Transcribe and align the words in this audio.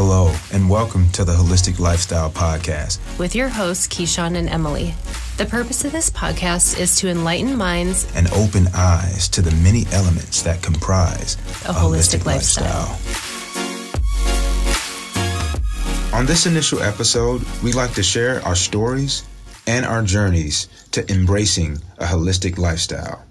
Hello, 0.00 0.32
and 0.52 0.70
welcome 0.70 1.08
to 1.08 1.24
the 1.24 1.32
Holistic 1.32 1.80
Lifestyle 1.80 2.30
Podcast. 2.30 3.00
with 3.18 3.34
your 3.34 3.48
hosts, 3.48 3.88
Keyshawn 3.88 4.36
and 4.36 4.48
Emily. 4.48 4.94
The 5.38 5.44
purpose 5.44 5.84
of 5.84 5.90
this 5.90 6.08
podcast 6.08 6.78
is 6.78 6.94
to 7.00 7.08
enlighten 7.08 7.58
minds 7.58 8.06
and 8.14 8.30
open 8.30 8.68
eyes 8.74 9.28
to 9.30 9.42
the 9.42 9.50
many 9.56 9.86
elements 9.90 10.42
that 10.42 10.62
comprise 10.62 11.34
A 11.64 11.72
holistic 11.72 12.24
lifestyle. 12.24 12.96
On 16.16 16.26
this 16.26 16.46
initial 16.46 16.80
episode, 16.80 17.42
we 17.64 17.72
like 17.72 17.94
to 17.94 18.02
share 18.04 18.40
our 18.46 18.54
stories 18.54 19.24
and 19.66 19.84
our 19.84 20.02
journeys 20.04 20.68
to 20.92 21.10
embracing 21.10 21.76
a 21.98 22.04
holistic 22.04 22.56
lifestyle. 22.56 23.24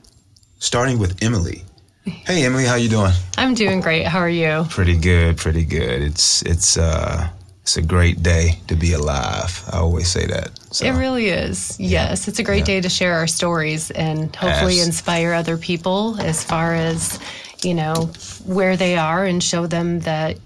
Starting 0.59 0.99
with 0.99 1.23
Emily. 1.23 1.63
Hey 2.07 2.45
Emily, 2.45 2.63
how 2.65 2.75
you 2.75 2.87
doing? 2.87 3.11
I'm 3.37 3.53
doing 3.53 3.81
great. 3.81 4.05
How 4.07 4.19
are 4.19 4.29
you? 4.29 4.65
Pretty 4.69 4.97
good, 4.97 5.35
pretty 5.37 5.65
good. 5.65 6.01
It's 6.01 6.41
it's 6.43 6.77
uh 6.77 7.29
it's 7.63 7.75
a 7.75 7.81
great 7.81 8.23
day 8.23 8.59
to 8.67 8.75
be 8.77 8.93
alive. 8.93 9.61
I 9.73 9.79
always 9.79 10.07
say 10.09 10.25
that. 10.27 10.51
So, 10.71 10.85
It 10.85 10.91
really 10.91 11.27
is. 11.27 11.77
Yes, 11.77 12.29
it's 12.29 12.39
a 12.39 12.43
great 12.43 12.59
Yeah. 12.59 12.75
day 12.75 12.81
to 12.81 12.87
share 12.87 13.15
our 13.15 13.27
stories 13.27 13.91
and 13.91 14.33
hopefully 14.33 14.79
inspire 14.79 15.33
other 15.33 15.57
people 15.57 16.15
as 16.21 16.45
far 16.45 16.73
as, 16.75 17.19
you 17.61 17.73
know, 17.73 18.09
where 18.45 18.77
they 18.77 18.95
are 18.95 19.25
and 19.25 19.43
show 19.43 19.67
them 19.67 19.99
that 20.01 20.37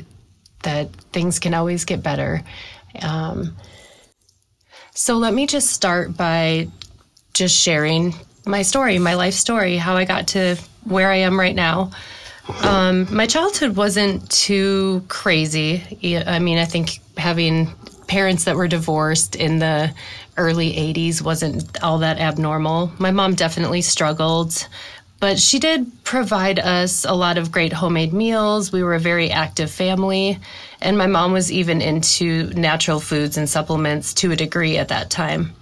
that 0.64 0.90
things 1.14 1.38
can 1.38 1.54
always 1.54 1.86
get 1.86 2.02
better. 2.02 2.41
Um, 3.04 3.55
so 4.96 5.18
let 5.18 5.34
me 5.34 5.46
just 5.46 5.70
start 5.70 6.18
by 6.18 6.70
just 7.36 7.55
sharing 7.55 8.16
my 8.48 8.64
story, 8.64 8.98
my 8.98 9.14
life 9.14 9.36
story, 9.36 9.78
how 9.78 9.96
I 9.96 10.05
got 10.05 10.28
to 10.30 10.58
where 10.84 11.12
I 11.12 11.17
am 11.17 11.40
right 11.40 11.55
now. 11.55 11.91
Um, 12.63 13.13
my 13.13 13.27
childhood 13.27 13.76
wasn't 13.76 14.30
too 14.30 15.05
crazy. 15.07 15.84
I 16.26 16.40
mean, 16.40 16.57
I 16.57 16.65
think 16.65 16.99
having 17.18 17.73
parents 18.07 18.43
that 18.46 18.55
were 18.55 18.68
divorced 18.68 19.35
in 19.35 19.60
the 19.60 19.93
early 20.38 20.73
80s 20.73 21.21
wasn't 21.21 21.82
all 21.84 21.99
that 21.99 22.20
abnormal. 22.20 22.91
My 22.98 23.12
mom 23.12 23.35
definitely 23.35 23.82
struggled, 23.82 24.68
but 25.20 25.40
she 25.40 25.60
did 25.60 26.04
provide 26.04 26.60
us 26.60 27.05
a 27.05 27.13
lot 27.13 27.38
of 27.38 27.51
great 27.51 27.71
homemade 27.71 28.12
meals. 28.12 28.71
We 28.71 28.84
were 28.84 28.95
a 28.95 28.99
very 28.99 29.29
active 29.29 29.70
family, 29.70 30.40
and 30.82 30.98
my 30.98 31.07
mom 31.07 31.32
was 31.32 31.51
even 31.51 31.82
into 31.82 32.48
natural 32.55 32.99
foods 32.99 33.38
and 33.38 33.48
supplements 33.48 34.13
to 34.16 34.32
a 34.32 34.35
degree 34.35 34.77
at 34.77 34.88
that 34.88 35.10
time. 35.10 35.54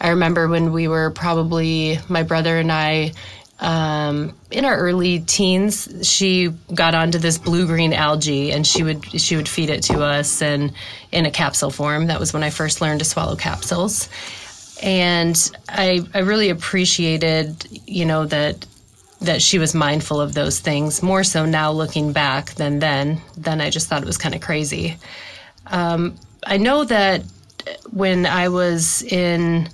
I 0.00 0.10
remember 0.10 0.46
when 0.46 0.72
we 0.72 0.86
were 0.86 1.10
probably, 1.10 1.98
my 2.08 2.22
brother 2.22 2.58
and 2.58 2.70
I, 2.70 3.12
um, 3.60 4.36
in 4.50 4.64
our 4.64 4.76
early 4.76 5.20
teens, 5.20 6.08
she 6.08 6.50
got 6.72 6.94
onto 6.94 7.18
this 7.18 7.38
blue 7.38 7.66
green 7.66 7.92
algae, 7.92 8.52
and 8.52 8.66
she 8.66 8.82
would 8.82 9.04
she 9.20 9.36
would 9.36 9.48
feed 9.48 9.70
it 9.70 9.82
to 9.84 10.02
us, 10.02 10.40
and 10.42 10.72
in 11.10 11.26
a 11.26 11.30
capsule 11.30 11.70
form. 11.70 12.06
That 12.06 12.20
was 12.20 12.32
when 12.32 12.42
I 12.42 12.50
first 12.50 12.80
learned 12.80 13.00
to 13.00 13.04
swallow 13.04 13.34
capsules, 13.34 14.08
and 14.82 15.50
I 15.68 16.06
I 16.14 16.18
really 16.20 16.50
appreciated 16.50 17.66
you 17.86 18.04
know 18.04 18.26
that 18.26 18.64
that 19.20 19.42
she 19.42 19.58
was 19.58 19.74
mindful 19.74 20.20
of 20.20 20.34
those 20.34 20.60
things 20.60 21.02
more 21.02 21.24
so 21.24 21.44
now 21.44 21.72
looking 21.72 22.12
back 22.12 22.54
than 22.54 22.78
then. 22.78 23.20
Then 23.36 23.60
I 23.60 23.70
just 23.70 23.88
thought 23.88 24.02
it 24.02 24.06
was 24.06 24.18
kind 24.18 24.34
of 24.36 24.40
crazy. 24.40 24.96
Um, 25.66 26.14
I 26.46 26.56
know 26.56 26.84
that 26.84 27.24
when 27.90 28.26
I 28.26 28.48
was 28.48 29.02
in 29.02 29.68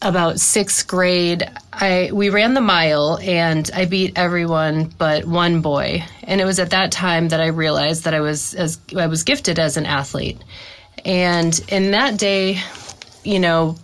about 0.00 0.38
sixth 0.38 0.86
grade, 0.86 1.48
I 1.72 2.10
we 2.12 2.30
ran 2.30 2.54
the 2.54 2.60
mile 2.60 3.18
and 3.20 3.68
I 3.74 3.84
beat 3.84 4.16
everyone 4.16 4.92
but 4.96 5.24
one 5.24 5.60
boy. 5.60 6.04
And 6.22 6.40
it 6.40 6.44
was 6.44 6.58
at 6.58 6.70
that 6.70 6.92
time 6.92 7.28
that 7.28 7.40
I 7.40 7.48
realized 7.48 8.04
that 8.04 8.14
I 8.14 8.20
was 8.20 8.54
as 8.54 8.78
I 8.96 9.06
was 9.06 9.24
gifted 9.24 9.58
as 9.58 9.76
an 9.76 9.86
athlete. 9.86 10.38
And 11.04 11.58
in 11.68 11.92
that 11.92 12.18
day, 12.18 12.60
you 13.24 13.40
know, 13.40 13.76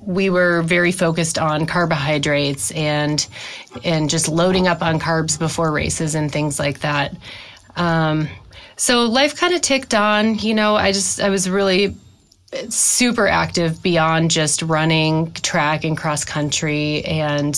we 0.00 0.30
were 0.30 0.62
very 0.62 0.92
focused 0.92 1.38
on 1.38 1.66
carbohydrates 1.66 2.70
and 2.72 3.26
and 3.84 4.10
just 4.10 4.28
loading 4.28 4.66
up 4.66 4.82
on 4.82 4.98
carbs 4.98 5.38
before 5.38 5.70
races 5.72 6.14
and 6.14 6.30
things 6.30 6.58
like 6.58 6.80
that. 6.80 7.16
Um, 7.76 8.28
so 8.76 9.04
life 9.04 9.36
kind 9.36 9.54
of 9.54 9.60
ticked 9.60 9.94
on. 9.94 10.38
You 10.38 10.54
know, 10.54 10.76
I 10.76 10.92
just 10.92 11.20
I 11.20 11.30
was 11.30 11.48
really 11.48 11.96
super 12.68 13.26
active 13.26 13.82
beyond 13.82 14.30
just 14.30 14.62
running 14.62 15.32
track 15.32 15.84
and 15.84 15.96
cross 15.96 16.24
country. 16.24 17.04
And 17.04 17.54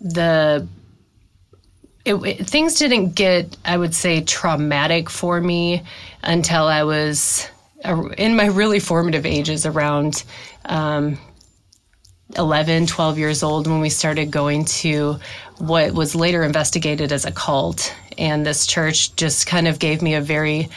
the 0.00 0.66
it, 2.04 2.14
it- 2.14 2.46
things 2.46 2.76
didn't 2.76 3.10
get 3.14 3.58
i 3.66 3.76
would 3.76 3.94
say 3.94 4.22
traumatic 4.22 5.10
for 5.10 5.38
me 5.38 5.82
until 6.22 6.64
i 6.64 6.82
was 6.82 7.46
uh, 7.84 8.08
in 8.16 8.34
my 8.36 8.46
really 8.46 8.80
formative 8.80 9.26
ages 9.26 9.66
around 9.66 10.24
um, 10.64 11.18
11 12.36 12.86
12 12.86 13.18
years 13.18 13.42
old 13.42 13.66
when 13.66 13.80
we 13.80 13.90
started 13.90 14.30
going 14.30 14.64
to 14.64 15.16
what 15.58 15.92
was 15.92 16.14
later 16.14 16.42
investigated 16.42 17.12
as 17.12 17.24
a 17.26 17.32
cult. 17.32 17.94
And 18.16 18.46
this 18.46 18.66
church 18.66 19.14
just 19.16 19.46
kind 19.46 19.66
of 19.68 19.78
gave 19.78 20.00
me 20.00 20.14
a 20.14 20.20
very 20.20 20.68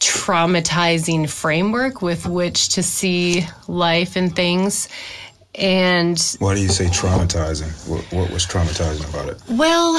traumatizing 0.00 1.28
framework 1.28 2.02
with 2.02 2.26
which 2.26 2.70
to 2.70 2.82
see 2.82 3.46
life 3.66 4.16
and 4.16 4.34
things 4.34 4.88
and 5.54 6.36
Why 6.38 6.54
do 6.54 6.60
you 6.60 6.68
say 6.68 6.84
traumatizing? 6.86 7.88
What, 7.88 8.04
what 8.12 8.30
was 8.30 8.46
traumatizing 8.46 9.08
about 9.10 9.28
it? 9.28 9.42
well 9.48 9.98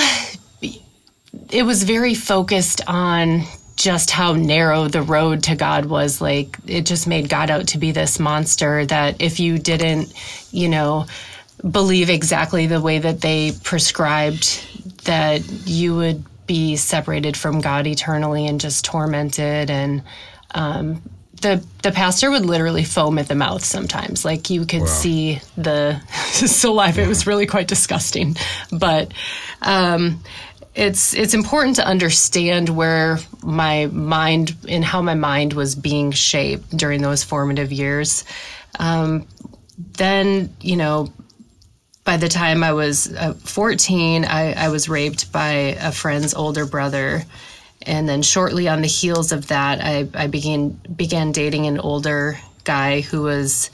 it 1.52 1.64
was 1.64 1.84
very 1.84 2.16
focused 2.16 2.82
on 2.88 3.44
just 3.76 4.12
how 4.12 4.34
narrow 4.34 4.88
the 4.88 5.02
road 5.02 5.44
to 5.44 5.56
God 5.56 5.86
was. 5.86 6.20
Like, 6.20 6.58
it 6.68 6.86
just 6.86 7.08
made 7.08 7.30
God 7.30 7.50
out 7.50 7.68
to 7.70 7.78
be 7.78 7.92
this 7.92 8.20
monster 8.20 8.86
that 8.88 9.22
if 9.22 9.40
you 9.40 9.58
didn't, 9.58 10.14
you 10.52 10.68
know, 10.68 11.06
believe 11.70 12.10
exactly 12.10 12.68
the 12.68 12.82
way 12.82 13.00
that 13.00 13.22
they 13.22 13.54
prescribed, 13.64 14.62
that 15.06 15.42
you 15.66 15.96
would 15.96 16.24
be 16.50 16.78
separated 16.78 17.38
from 17.38 17.62
God 17.62 17.86
eternally 17.86 18.48
and 18.48 18.60
just 18.60 18.84
tormented. 18.84 19.70
And 19.70 20.02
um, 20.50 21.00
the 21.42 21.64
the 21.84 21.92
pastor 21.92 22.32
would 22.32 22.44
literally 22.44 22.84
foam 22.84 23.20
at 23.20 23.28
the 23.28 23.36
mouth 23.36 23.64
sometimes. 23.64 24.26
Like 24.26 24.50
you 24.50 24.66
could 24.66 24.88
see 24.88 25.42
the 25.56 26.00
saliva. 26.32 27.04
It 27.04 27.08
was 27.08 27.28
really 27.28 27.46
quite 27.46 27.68
disgusting. 27.68 28.36
But 28.72 29.14
um, 29.62 30.24
it's 30.74 31.14
it's 31.14 31.36
important 31.36 31.76
to 31.76 31.86
understand 31.86 32.68
where 32.68 33.20
my 33.44 33.86
mind 33.86 34.56
and 34.68 34.84
how 34.84 35.04
my 35.04 35.14
mind 35.14 35.54
was 35.54 35.76
being 35.76 36.12
shaped 36.12 36.76
during 36.76 37.04
those 37.04 37.24
formative 37.24 37.72
years. 37.72 38.26
Um, 38.80 39.28
then 39.78 40.56
you 40.62 40.78
know 40.78 41.14
by 42.10 42.18
the 42.18 42.28
time 42.28 42.64
I 42.64 42.74
was 42.74 43.14
uh, 43.14 43.36
14, 43.36 44.26
I, 44.26 44.54
I 44.54 44.70
was 44.70 44.90
raped 44.90 45.32
by 45.32 45.78
a 45.80 45.92
friend's 45.92 46.34
older 46.34 46.66
brother. 46.66 47.24
And 47.84 48.10
then 48.10 48.24
shortly 48.24 48.68
on 48.68 48.82
the 48.82 48.88
heels 48.88 49.32
of 49.32 49.50
that, 49.50 49.80
I, 49.80 50.10
I 50.16 50.26
began 50.26 50.70
began 50.96 51.32
dating 51.32 51.68
an 51.68 51.78
older 51.78 52.40
guy 52.64 53.02
who 53.02 53.22
was 53.22 53.70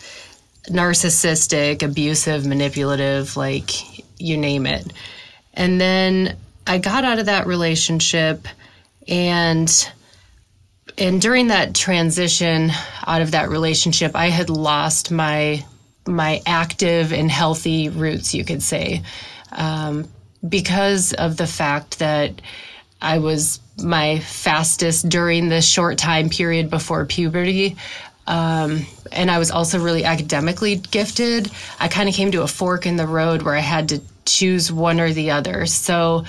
narcissistic, 0.66 1.82
abusive, 1.82 2.46
manipulative, 2.46 3.38
like 3.38 4.06
you 4.20 4.36
name 4.36 4.66
it. 4.66 4.92
And 5.54 5.80
then 5.80 6.36
I 6.68 6.80
got 6.80 7.06
out 7.06 7.20
of 7.20 7.28
that 7.28 7.48
relationship 7.48 8.50
and 9.08 9.90
and 10.98 11.22
during 11.22 11.48
that 11.48 11.74
transition 11.74 12.70
out 13.08 13.22
of 13.22 13.32
that 13.32 13.48
relationship, 13.48 14.14
I 14.14 14.28
had 14.28 14.50
lost 14.50 15.10
my 15.10 15.64
my 16.08 16.42
active 16.46 17.14
and 17.14 17.30
healthy 17.30 17.90
roots, 17.90 18.34
you 18.34 18.46
could 18.46 18.62
say, 18.62 19.04
um, 19.52 20.08
because 20.48 21.14
of 21.14 21.38
the 21.38 21.48
fact 21.48 22.00
that 22.00 22.42
I 23.02 23.20
was 23.20 23.60
my 23.82 24.20
fastest 24.20 25.10
during 25.10 25.50
the 25.50 25.62
short 25.62 25.98
time 25.98 26.30
period 26.30 26.70
before 26.70 27.06
puberty. 27.06 27.76
Um, 28.28 28.86
and 29.12 29.30
I 29.30 29.38
was 29.38 29.52
also 29.52 29.80
really 29.80 30.04
academically 30.04 30.76
gifted. 30.76 31.52
I 31.80 31.88
kind 31.88 32.10
of 32.10 32.16
came 32.16 32.32
to 32.32 32.42
a 32.42 32.48
fork 32.48 32.86
in 32.86 32.96
the 32.96 33.08
road 33.08 33.44
where 33.44 33.56
I 33.56 33.60
had 33.60 33.90
to 33.90 34.02
choose 34.26 34.72
one 34.72 35.00
or 35.00 35.14
the 35.14 35.32
other. 35.32 35.66
So 35.66 36.26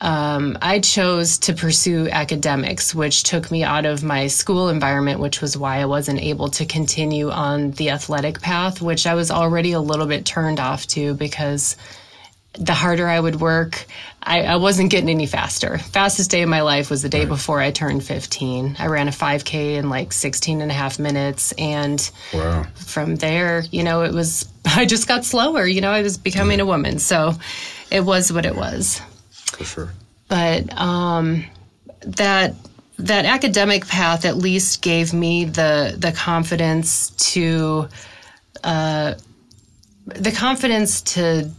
um, 0.00 0.56
I 0.62 0.78
chose 0.78 1.38
to 1.38 1.54
pursue 1.54 2.08
academics, 2.08 2.94
which 2.94 3.24
took 3.24 3.50
me 3.50 3.64
out 3.64 3.84
of 3.84 4.04
my 4.04 4.28
school 4.28 4.68
environment, 4.68 5.18
which 5.18 5.40
was 5.40 5.56
why 5.56 5.78
I 5.78 5.86
wasn't 5.86 6.20
able 6.20 6.48
to 6.50 6.66
continue 6.66 7.30
on 7.30 7.72
the 7.72 7.90
athletic 7.90 8.40
path, 8.40 8.80
which 8.80 9.06
I 9.06 9.14
was 9.14 9.30
already 9.30 9.72
a 9.72 9.80
little 9.80 10.06
bit 10.06 10.24
turned 10.24 10.60
off 10.60 10.86
to 10.88 11.14
because 11.14 11.76
the 12.54 12.74
harder 12.74 13.08
I 13.08 13.18
would 13.18 13.40
work, 13.40 13.86
I, 14.22 14.42
I 14.42 14.56
wasn't 14.56 14.90
getting 14.90 15.10
any 15.10 15.26
faster. 15.26 15.78
Fastest 15.78 16.30
day 16.30 16.42
of 16.42 16.48
my 16.48 16.62
life 16.62 16.90
was 16.90 17.02
the 17.02 17.08
day 17.08 17.24
before 17.24 17.60
I 17.60 17.70
turned 17.72 18.04
15. 18.04 18.76
I 18.78 18.86
ran 18.86 19.08
a 19.08 19.12
5K 19.12 19.76
in 19.76 19.90
like 19.90 20.12
16 20.12 20.60
and 20.60 20.70
a 20.70 20.74
half 20.74 20.98
minutes. 20.98 21.52
And 21.52 22.08
Wow. 22.32 22.66
from 22.74 23.16
there, 23.16 23.62
you 23.70 23.82
know, 23.82 24.02
it 24.02 24.12
was, 24.12 24.48
I 24.64 24.86
just 24.86 25.08
got 25.08 25.24
slower. 25.24 25.66
You 25.66 25.80
know, 25.80 25.90
I 25.90 26.02
was 26.02 26.18
becoming 26.18 26.60
a 26.60 26.66
woman. 26.66 26.98
So 26.98 27.34
it 27.90 28.00
was 28.00 28.32
what 28.32 28.46
it 28.46 28.54
was 28.56 29.00
For 29.52 29.64
sure. 29.64 29.90
but 30.28 30.78
um, 30.78 31.44
that 32.02 32.54
that 32.98 33.24
academic 33.24 33.86
path 33.86 34.24
at 34.24 34.36
least 34.36 34.82
gave 34.82 35.12
me 35.14 35.44
the 35.44 35.94
the 35.96 36.12
confidence 36.12 37.10
to 37.32 37.88
uh, 38.64 39.14
the 40.06 40.32
confidence 40.32 41.02
to 41.02 41.50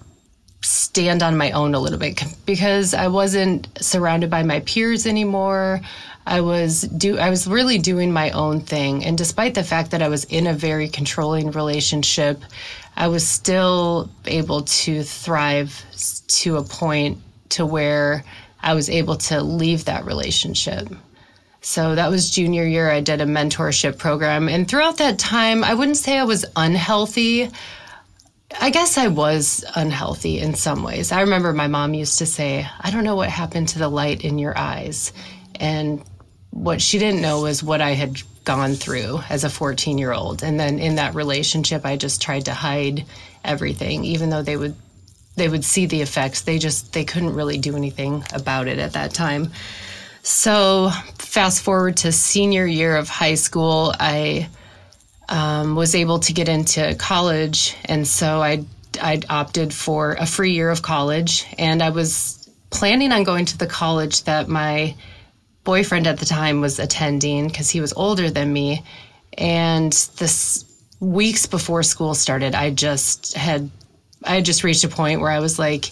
stand 0.62 1.24
on 1.24 1.38
my 1.38 1.52
own 1.52 1.74
a 1.74 1.80
little 1.80 2.00
bit 2.00 2.22
because 2.46 2.94
I 2.94 3.08
wasn't 3.08 3.70
surrounded 3.80 4.30
by 4.30 4.44
my 4.44 4.60
peers 4.62 5.06
anymore. 5.06 5.80
I 6.26 6.42
was 6.42 6.82
do 6.82 7.18
I 7.18 7.30
was 7.30 7.48
really 7.48 7.78
doing 7.78 8.12
my 8.12 8.32
own 8.32 8.60
thing 8.62 9.06
and 9.06 9.18
despite 9.18 9.56
the 9.56 9.64
fact 9.64 9.92
that 9.92 10.02
I 10.02 10.10
was 10.10 10.26
in 10.26 10.48
a 10.48 10.54
very 10.54 10.90
controlling 10.90 11.52
relationship, 11.52 12.44
I 12.98 13.08
was 13.08 13.26
still 13.26 14.10
able 14.26 14.64
to 14.64 15.04
thrive 15.04 15.84
to 16.28 16.58
a 16.58 16.64
point 16.64 17.20
to 17.50 17.66
where 17.66 18.24
I 18.62 18.74
was 18.74 18.90
able 18.90 19.18
to 19.18 19.42
leave 19.42 19.86
that 19.86 20.06
relationship. 20.06 20.90
So 21.62 21.96
that 21.96 22.10
was 22.10 22.30
junior 22.30 22.66
year. 22.66 22.90
I 22.90 23.02
did 23.02 23.22
a 23.22 23.26
mentorship 23.26 23.98
program. 23.98 24.48
And 24.48 24.68
throughout 24.68 24.98
that 24.98 25.20
time, 25.20 25.64
I 25.64 25.74
wouldn't 25.74 25.98
say 25.98 26.18
I 26.18 26.24
was 26.24 26.46
unhealthy. 26.56 27.50
I 28.60 28.70
guess 28.70 28.98
I 28.98 29.08
was 29.08 29.66
unhealthy 29.76 30.40
in 30.40 30.56
some 30.56 30.84
ways. 30.84 31.12
I 31.12 31.22
remember 31.22 31.54
my 31.54 31.68
mom 31.68 31.94
used 31.94 32.20
to 32.20 32.26
say, 32.26 32.66
I 32.80 32.92
don't 32.92 33.04
know 33.04 33.16
what 33.16 33.30
happened 33.30 33.70
to 33.70 33.80
the 33.80 33.90
light 33.90 34.24
in 34.24 34.40
your 34.40 34.58
eyes. 34.58 35.12
And 35.56 36.04
what 36.52 36.82
she 36.82 36.98
didn't 36.98 37.22
know 37.22 37.42
was 37.42 37.62
what 37.62 37.82
I 37.82 37.92
had 37.92 38.22
gone 38.46 38.74
through 38.74 39.20
as 39.30 39.44
a 39.44 39.50
14 39.50 39.98
year 39.98 40.14
old. 40.14 40.44
And 40.44 40.60
then 40.60 40.80
in 40.80 40.96
that 40.96 41.14
relationship, 41.14 41.86
I 41.86 41.98
just 41.98 42.22
tried 42.22 42.46
to 42.46 42.54
hide 42.54 43.06
everything, 43.44 44.06
even 44.06 44.30
though 44.30 44.42
they 44.44 44.58
would. 44.58 44.76
They 45.36 45.48
would 45.48 45.64
see 45.64 45.86
the 45.86 46.02
effects. 46.02 46.42
They 46.42 46.58
just 46.58 46.94
they 46.94 47.06
couldn't 47.06 47.34
really 47.34 47.58
do 47.58 47.76
anything 47.76 48.24
about 48.34 48.68
it 48.68 48.80
at 48.80 48.94
that 48.94 49.14
time. 49.14 49.52
So, 50.22 50.92
fast 51.18 51.62
forward 51.62 51.98
to 51.98 52.12
senior 52.12 52.66
year 52.66 52.96
of 52.96 53.08
high 53.08 53.36
school, 53.36 53.94
I 54.00 54.50
um, 55.30 55.76
was 55.76 55.96
able 55.96 56.20
to 56.20 56.34
get 56.34 56.50
into 56.50 56.96
college, 56.96 57.76
and 57.86 58.08
so 58.08 58.42
I 58.42 58.66
I 59.02 59.22
opted 59.30 59.74
for 59.74 60.14
a 60.14 60.26
free 60.26 60.52
year 60.52 60.70
of 60.70 60.82
college, 60.82 61.46
and 61.58 61.82
I 61.82 61.92
was 61.92 62.50
planning 62.70 63.12
on 63.12 63.24
going 63.24 63.46
to 63.46 63.58
the 63.58 63.68
college 63.68 64.24
that 64.24 64.48
my 64.48 64.96
boyfriend 65.64 66.08
at 66.08 66.20
the 66.20 66.26
time 66.26 66.62
was 66.62 66.80
attending 66.80 67.48
because 67.48 67.70
he 67.70 67.82
was 67.82 67.94
older 67.94 68.30
than 68.30 68.52
me, 68.52 68.84
and 69.38 69.94
this 70.18 70.66
weeks 71.00 71.46
before 71.46 71.84
school 71.84 72.14
started, 72.14 72.56
I 72.56 72.72
just 72.72 73.36
had 73.36 73.70
I 74.24 74.42
just 74.42 74.64
reached 74.64 74.84
a 74.84 74.90
point 74.90 75.22
where 75.22 75.32
I 75.32 75.40
was 75.40 75.58
like 75.58 75.92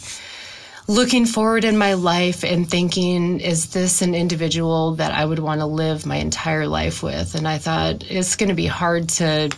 looking 0.88 1.26
forward 1.26 1.64
in 1.64 1.78
my 1.78 1.94
life 1.94 2.44
and 2.44 2.70
thinking, 2.70 3.40
is 3.40 3.72
this 3.72 4.02
an 4.02 4.16
individual 4.16 4.96
that 4.96 5.12
I 5.12 5.26
would 5.26 5.40
want 5.40 5.62
to 5.62 5.66
live 5.66 6.06
my 6.06 6.18
entire 6.18 6.68
life 6.68 7.04
with? 7.04 7.36
And 7.36 7.48
I 7.48 7.58
thought 7.58 8.10
it's 8.10 8.36
going 8.36 8.50
to 8.50 8.56
be 8.56 8.68
hard 8.68 9.10
to. 9.10 9.50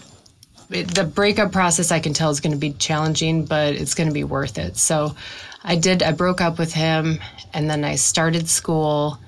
The 0.70 1.04
breakup 1.04 1.52
process, 1.52 1.92
I 1.92 2.00
can 2.00 2.14
tell, 2.14 2.30
is 2.30 2.42
going 2.42 2.52
to 2.52 2.60
be 2.60 2.74
challenging, 2.74 3.46
but 3.46 3.74
it's 3.74 3.96
going 3.96 4.08
to 4.08 4.14
be 4.14 4.24
worth 4.24 4.60
it. 4.60 4.78
So, 4.78 5.16
I 5.64 5.76
did. 5.76 6.04
I 6.04 6.12
broke 6.12 6.42
up 6.42 6.58
with 6.58 6.74
him, 6.74 7.20
and 7.54 7.70
then 7.70 7.84
I 7.84 7.96
started 7.96 8.48
school, 8.48 9.20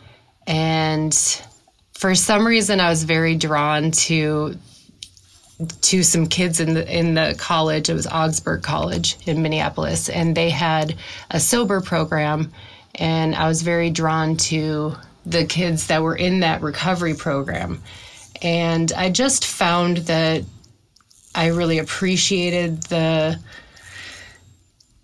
and 0.47 1.13
for 1.93 2.15
some 2.15 2.47
reason, 2.47 2.79
I 2.79 2.89
was 2.89 3.03
very 3.03 3.35
drawn 3.35 3.91
to 3.91 4.57
to 5.67 6.03
some 6.03 6.27
kids 6.27 6.59
in 6.59 6.73
the 6.73 6.97
in 6.97 7.13
the 7.13 7.35
college. 7.37 7.89
It 7.89 7.93
was 7.93 8.07
Augsburg 8.07 8.63
College 8.63 9.17
in 9.25 9.41
Minneapolis, 9.41 10.09
and 10.09 10.35
they 10.35 10.49
had 10.49 10.95
a 11.29 11.39
sober 11.39 11.81
program, 11.81 12.51
and 12.95 13.35
I 13.35 13.47
was 13.47 13.61
very 13.61 13.89
drawn 13.89 14.37
to 14.37 14.95
the 15.25 15.45
kids 15.45 15.87
that 15.87 16.01
were 16.01 16.15
in 16.15 16.39
that 16.39 16.61
recovery 16.61 17.13
program, 17.13 17.81
and 18.41 18.91
I 18.93 19.09
just 19.09 19.45
found 19.45 19.97
that 19.97 20.43
I 21.33 21.47
really 21.47 21.79
appreciated 21.79 22.83
the 22.83 23.39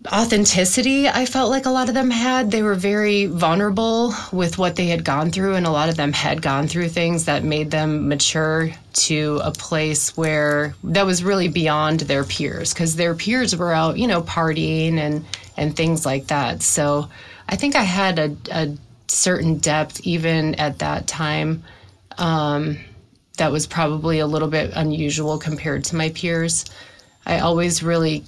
authenticity 0.06 1.08
I 1.08 1.26
felt 1.26 1.50
like 1.50 1.66
a 1.66 1.70
lot 1.70 1.88
of 1.88 1.94
them 1.94 2.10
had. 2.10 2.50
They 2.50 2.62
were 2.62 2.74
very 2.74 3.26
vulnerable 3.26 4.14
with 4.32 4.56
what 4.56 4.76
they 4.76 4.86
had 4.86 5.04
gone 5.04 5.30
through, 5.30 5.54
and 5.54 5.66
a 5.66 5.70
lot 5.70 5.88
of 5.88 5.96
them 5.96 6.12
had 6.12 6.40
gone 6.40 6.68
through 6.68 6.88
things 6.90 7.24
that 7.24 7.42
made 7.42 7.70
them 7.70 8.08
mature 8.08 8.70
to 8.92 9.40
a 9.42 9.50
place 9.50 10.16
where 10.16 10.74
that 10.84 11.06
was 11.06 11.24
really 11.24 11.48
beyond 11.48 12.00
their 12.00 12.24
peers 12.24 12.72
because 12.72 12.94
their 12.94 13.14
peers 13.14 13.56
were 13.56 13.72
out, 13.72 13.98
you 13.98 14.06
know, 14.06 14.22
partying 14.22 14.98
and 14.98 15.24
and 15.56 15.74
things 15.74 16.06
like 16.06 16.28
that. 16.28 16.62
So 16.62 17.08
I 17.48 17.56
think 17.56 17.74
I 17.74 17.82
had 17.82 18.18
a, 18.18 18.36
a 18.52 18.76
certain 19.08 19.58
depth 19.58 20.00
even 20.06 20.54
at 20.56 20.78
that 20.78 21.08
time. 21.08 21.64
Um, 22.16 22.78
that 23.36 23.52
was 23.52 23.66
probably 23.66 24.18
a 24.18 24.26
little 24.26 24.48
bit 24.48 24.72
unusual 24.74 25.38
compared 25.38 25.84
to 25.84 25.96
my 25.96 26.10
peers. 26.10 26.64
I 27.26 27.40
always 27.40 27.82
really 27.82 28.24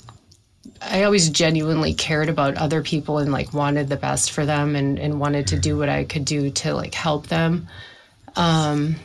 I 0.81 1.05
always 1.05 1.29
genuinely 1.29 1.95
cared 1.95 2.29
about 2.29 2.57
other 2.57 2.83
people 2.83 3.19
and 3.19 3.31
like 3.31 3.53
wanted 3.53 3.89
the 3.89 3.97
best 3.97 4.33
for 4.33 4.47
them 4.47 4.77
and, 4.77 4.99
and 4.99 5.21
wanted 5.21 5.49
to 5.49 5.59
do 5.59 5.77
what 5.77 5.89
I 5.89 6.05
could 6.05 6.25
do 6.25 6.51
to 6.51 6.75
like 6.75 6.95
help 6.95 7.27
them. 7.27 7.69
Um, 8.35 8.97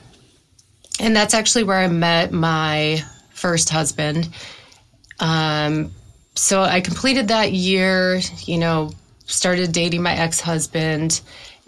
and 1.00 1.16
that's 1.16 1.33
actually 1.33 1.63
where 1.63 1.77
I 1.77 1.88
met 1.88 2.31
my 2.31 3.04
first 3.31 3.69
husband. 3.69 4.30
Um, 5.19 5.92
so 6.36 6.62
I 6.62 6.81
completed 6.81 7.30
that 7.30 7.51
year, 7.51 8.21
you 8.44 8.57
know, 8.57 8.92
started 9.25 9.71
dating 9.71 10.04
my 10.04 10.13
ex 10.13 10.39
husband, 10.39 11.21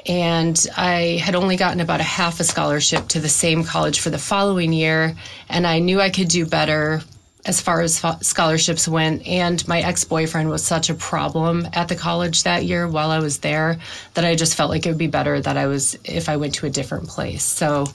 and 0.06 0.65
I 0.77 1.19
had 1.21 1.36
only 1.36 1.57
gotten 1.57 1.80
about 1.81 2.00
a 2.00 2.03
half 2.03 2.39
a 2.39 2.44
scholarship 2.44 3.10
to 3.10 3.19
the 3.19 3.30
same 3.30 3.63
college 3.63 4.00
for 4.00 4.10
the 4.10 4.18
following 4.18 4.71
year. 4.71 5.15
And 5.50 5.68
I 5.68 5.80
knew 5.80 6.00
I 6.00 6.10
could 6.10 6.27
do 6.30 6.45
better 6.45 7.01
as 7.47 7.61
far 7.61 7.81
as 7.81 8.03
scholarships 8.21 8.88
went. 8.88 9.25
And 9.25 9.65
my 9.67 9.79
ex 9.79 10.03
boyfriend 10.03 10.49
was 10.49 10.63
such 10.63 10.89
a 10.89 10.94
problem 10.94 11.67
at 11.73 11.88
the 11.88 11.95
college 11.95 12.44
that 12.44 12.65
year 12.65 12.88
while 12.88 13.09
I 13.09 13.19
was 13.19 13.39
there 13.39 13.79
that 14.13 14.25
I 14.25 14.35
just 14.35 14.55
felt 14.55 14.69
like 14.69 14.85
it 14.85 14.89
would 14.89 14.97
be 14.97 15.07
better 15.07 15.39
that 15.39 15.57
I 15.57 15.67
was 15.67 15.97
if 16.03 16.29
I 16.29 16.35
went 16.35 16.55
to 16.55 16.65
a 16.65 16.69
different 16.69 17.07
place. 17.07 17.44
So, 17.44 17.88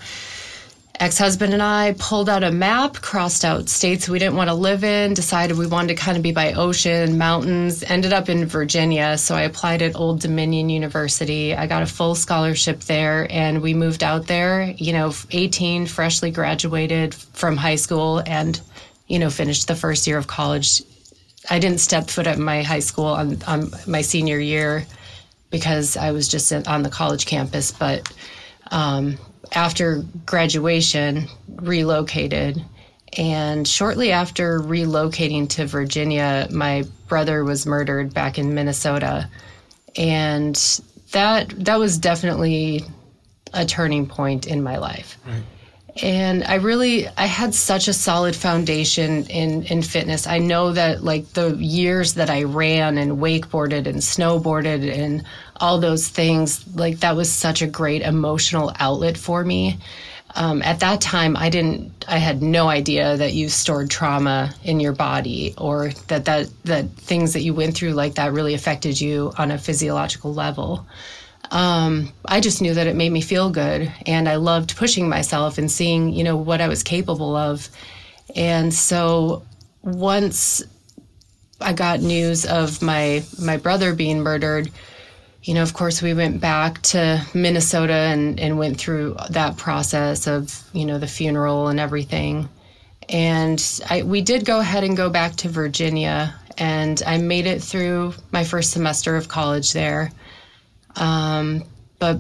ex 0.99 1.19
husband 1.19 1.53
and 1.53 1.63
I 1.63 1.95
pulled 1.99 2.29
out 2.29 2.45
a 2.45 2.53
map, 2.53 2.95
crossed 2.95 3.45
out 3.45 3.69
states 3.69 4.09
we 4.09 4.19
didn't 4.19 4.37
want 4.37 4.49
to 4.49 4.55
live 4.55 4.85
in, 4.85 5.15
decided 5.15 5.59
we 5.59 5.67
wanted 5.67 5.89
to 5.89 5.95
kind 6.03 6.17
of 6.17 6.23
be 6.23 6.33
by 6.33 6.53
ocean, 6.53 7.19
mountains, 7.19 7.83
ended 7.83 8.13
up 8.13 8.29
in 8.29 8.47
Virginia. 8.47 9.19
So, 9.19 9.35
I 9.35 9.43
applied 9.43 9.83
at 9.83 9.97
Old 9.97 10.21
Dominion 10.21 10.71
University. 10.71 11.55
I 11.55 11.67
got 11.67 11.83
a 11.83 11.87
full 11.87 12.15
scholarship 12.15 12.81
there, 12.81 13.27
and 13.31 13.61
we 13.61 13.75
moved 13.75 14.03
out 14.03 14.29
there, 14.29 14.75
you 14.79 14.95
know, 14.95 15.13
18, 15.31 15.87
freshly 15.87 16.31
graduated 16.31 17.15
from 17.15 17.59
high 17.59 17.77
school, 17.77 18.23
and 18.25 18.59
you 19.13 19.19
know, 19.19 19.29
finished 19.29 19.69
the 19.69 19.77
first 19.77 20.07
year 20.07 20.17
of 20.17 20.27
college. 20.27 20.83
I 21.51 21.59
didn't 21.59 21.81
step 21.81 22.09
foot 22.09 22.27
at 22.27 22.39
my 22.39 22.63
high 22.63 22.79
school 22.79 23.05
on, 23.05 23.43
on 23.43 23.71
my 23.87 24.01
senior 24.01 24.39
year 24.39 24.87
because 25.51 25.99
I 25.99 26.13
was 26.13 26.29
just 26.29 26.51
on 26.51 26.83
the 26.83 26.89
college 26.89 27.27
campus. 27.27 27.73
But 27.73 28.11
um, 28.71 29.19
after 29.53 30.03
graduation, 30.25 31.27
relocated. 31.47 32.65
And 33.19 33.69
shortly 33.69 34.13
after 34.13 34.61
relocating 34.61 35.47
to 35.51 35.67
Virginia, 35.67 36.49
my 36.51 36.85
brother 37.07 37.45
was 37.45 37.67
murdered 37.67 38.15
back 38.15 38.39
in 38.39 38.55
Minnesota. 38.55 39.29
And 39.95 40.57
that 41.11 41.51
that 41.51 41.79
was 41.79 41.99
definitely 41.99 42.87
a 43.53 43.67
turning 43.67 44.07
point 44.07 44.47
in 44.47 44.63
my 44.63 44.79
life. 44.79 45.19
Right 45.27 45.43
and 46.01 46.43
i 46.45 46.55
really 46.55 47.07
i 47.19 47.27
had 47.27 47.55
such 47.55 47.87
a 47.87 47.93
solid 47.93 48.35
foundation 48.35 49.27
in 49.27 49.63
in 49.65 49.83
fitness. 49.83 50.27
I 50.27 50.39
know 50.39 50.73
that 50.73 51.05
like 51.05 51.29
the 51.33 51.55
years 51.57 52.15
that 52.15 52.31
i 52.31 52.45
ran 52.45 52.97
and 52.97 53.19
wakeboarded 53.19 53.87
and 53.87 53.99
snowboarded 53.99 54.91
and 54.91 55.25
all 55.61 55.79
those 55.81 56.09
things 56.09 56.65
like 56.75 57.01
that 57.01 57.15
was 57.15 57.31
such 57.31 57.61
a 57.63 57.67
great 57.67 58.03
emotional 58.03 58.73
outlet 58.81 59.19
for 59.19 59.45
me. 59.45 59.79
Um, 60.35 60.63
at 60.63 60.81
that 60.81 61.03
time 61.03 61.37
i 61.37 61.51
didn't 61.51 62.07
i 62.09 62.17
had 62.17 62.43
no 62.43 62.69
idea 62.69 63.19
that 63.19 63.35
you 63.35 63.51
stored 63.51 63.91
trauma 63.91 64.55
in 64.65 64.81
your 64.81 64.95
body 64.95 65.55
or 65.59 65.91
that 66.09 66.25
that 66.25 66.49
that 66.65 66.89
things 66.93 67.35
that 67.35 67.43
you 67.43 67.53
went 67.53 67.77
through 67.77 67.93
like 67.93 68.15
that 68.15 68.33
really 68.33 68.55
affected 68.55 68.99
you 68.99 69.33
on 69.37 69.51
a 69.51 69.59
physiological 69.59 70.33
level 70.33 70.87
um, 71.53 72.11
I 72.25 72.41
just 72.41 72.63
knew 72.63 72.75
that 72.75 72.87
it 72.87 72.97
made 72.97 73.13
me 73.13 73.21
feel 73.21 73.51
good, 73.51 73.93
and 74.07 74.27
I 74.27 74.37
loved 74.37 74.75
pushing 74.77 75.09
myself 75.09 75.59
and 75.59 75.71
seeing, 75.71 76.13
you 76.13 76.25
know, 76.25 76.37
what 76.37 76.63
I 76.63 76.69
was 76.69 76.83
capable 76.83 77.37
of. 77.37 77.69
And 78.35 78.73
so 78.73 79.43
once 79.83 80.63
I 81.61 81.75
got 81.75 82.01
news 82.01 82.47
of 82.47 82.81
my 82.81 83.23
my 83.39 83.59
brother 83.59 83.95
being 83.95 84.21
murdered, 84.21 84.71
you 85.43 85.53
know, 85.53 85.63
of 85.63 85.75
course, 85.75 86.01
we 86.01 86.15
went 86.15 86.41
back 86.41 86.81
to 86.83 87.23
Minnesota 87.35 87.93
and, 87.93 88.41
and 88.41 88.59
went 88.59 88.79
through 88.79 89.17
that 89.31 89.59
process 89.59 90.27
of, 90.27 90.59
you 90.73 90.87
know, 90.87 90.99
the 90.99 91.07
funeral 91.07 91.69
and 91.69 91.79
everything. 91.79 92.49
And 93.11 93.63
I, 93.91 94.03
we 94.05 94.23
did 94.23 94.47
go 94.47 94.61
ahead 94.61 94.85
and 94.85 94.97
go 94.97 95.11
back 95.11 95.37
to 95.37 95.51
Virginia, 95.51 96.35
and 96.57 97.03
I 97.07 97.19
made 97.19 97.47
it 97.47 97.63
through 97.63 98.15
my 98.31 98.45
first 98.45 98.71
semester 98.71 99.17
of 99.17 99.29
college 99.29 99.75
there. 99.75 100.13
Um, 100.97 101.65
but 101.99 102.19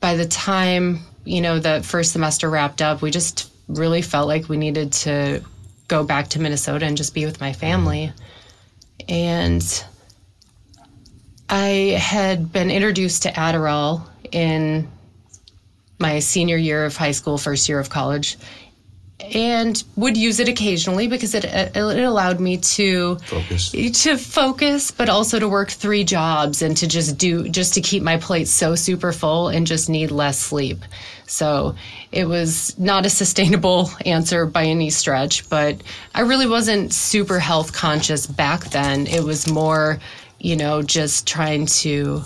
by 0.00 0.16
the 0.16 0.26
time 0.26 1.00
you 1.24 1.40
know 1.40 1.58
the 1.58 1.82
first 1.82 2.12
semester 2.12 2.48
wrapped 2.50 2.82
up, 2.82 3.02
we 3.02 3.10
just 3.10 3.50
really 3.68 4.02
felt 4.02 4.28
like 4.28 4.48
we 4.48 4.56
needed 4.56 4.92
to 4.92 5.42
go 5.88 6.04
back 6.04 6.28
to 6.28 6.40
Minnesota 6.40 6.86
and 6.86 6.96
just 6.96 7.14
be 7.14 7.24
with 7.24 7.40
my 7.40 7.52
family. 7.52 8.12
And 9.08 9.84
I 11.48 11.96
had 11.98 12.52
been 12.52 12.70
introduced 12.70 13.24
to 13.24 13.32
Adderall 13.32 14.06
in 14.32 14.90
my 15.98 16.18
senior 16.18 16.56
year 16.56 16.84
of 16.84 16.96
high 16.96 17.12
school, 17.12 17.38
first 17.38 17.68
year 17.68 17.78
of 17.78 17.90
college, 17.90 18.36
and 19.32 19.82
would 19.96 20.16
use 20.16 20.40
it 20.40 20.48
occasionally 20.48 21.08
because 21.08 21.34
it, 21.34 21.44
it 21.44 21.76
allowed 21.76 22.40
me 22.40 22.58
to 22.58 23.16
Focus. 23.16 23.70
to 23.70 24.18
focus 24.18 24.90
but 24.90 25.08
also 25.08 25.38
to 25.38 25.48
work 25.48 25.70
three 25.70 26.04
jobs 26.04 26.62
and 26.62 26.76
to 26.76 26.86
just 26.86 27.16
do 27.16 27.48
just 27.48 27.74
to 27.74 27.80
keep 27.80 28.02
my 28.02 28.16
plate 28.16 28.48
so 28.48 28.74
super 28.74 29.12
full 29.12 29.48
and 29.48 29.66
just 29.66 29.88
need 29.88 30.10
less 30.10 30.38
sleep. 30.38 30.78
So 31.26 31.74
it 32.12 32.26
was 32.26 32.78
not 32.78 33.06
a 33.06 33.10
sustainable 33.10 33.90
answer 34.06 34.46
by 34.46 34.64
any 34.64 34.90
stretch 34.90 35.48
but 35.48 35.82
i 36.14 36.20
really 36.20 36.46
wasn't 36.46 36.92
super 36.92 37.38
health 37.38 37.72
conscious 37.72 38.26
back 38.26 38.64
then. 38.66 39.06
It 39.06 39.22
was 39.22 39.50
more 39.50 39.98
you 40.38 40.56
know 40.56 40.82
just 40.82 41.26
trying 41.26 41.66
to 41.66 42.22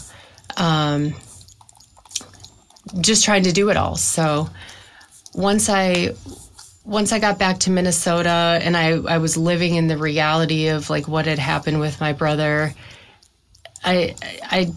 um, 0.56 1.14
just 3.00 3.24
trying 3.24 3.44
to 3.44 3.52
do 3.52 3.70
it 3.70 3.76
all. 3.76 3.96
So 3.96 4.48
once 5.34 5.68
i 5.68 6.14
once 6.88 7.12
I 7.12 7.18
got 7.18 7.38
back 7.38 7.58
to 7.60 7.70
Minnesota 7.70 8.58
and 8.62 8.74
I, 8.76 8.92
I 8.96 9.18
was 9.18 9.36
living 9.36 9.74
in 9.74 9.88
the 9.88 9.98
reality 9.98 10.68
of 10.68 10.88
like 10.88 11.06
what 11.06 11.26
had 11.26 11.38
happened 11.38 11.80
with 11.80 12.00
my 12.00 12.14
brother, 12.14 12.72
I 13.84 14.14
I 14.42 14.72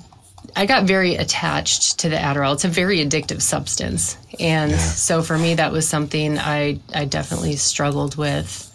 I 0.56 0.66
got 0.66 0.84
very 0.84 1.16
attached 1.16 2.00
to 2.00 2.10
the 2.10 2.18
Adderall. 2.18 2.54
It's 2.54 2.66
a 2.66 2.68
very 2.68 2.98
addictive 2.98 3.42
substance. 3.42 4.18
And 4.40 4.72
Yeah. 4.72 4.78
so 4.78 5.22
for 5.24 5.38
me 5.38 5.56
that 5.56 5.72
was 5.72 5.88
something 5.88 6.38
I, 6.38 6.80
I 6.94 7.06
definitely 7.06 7.56
struggled 7.56 8.18
with 8.18 8.68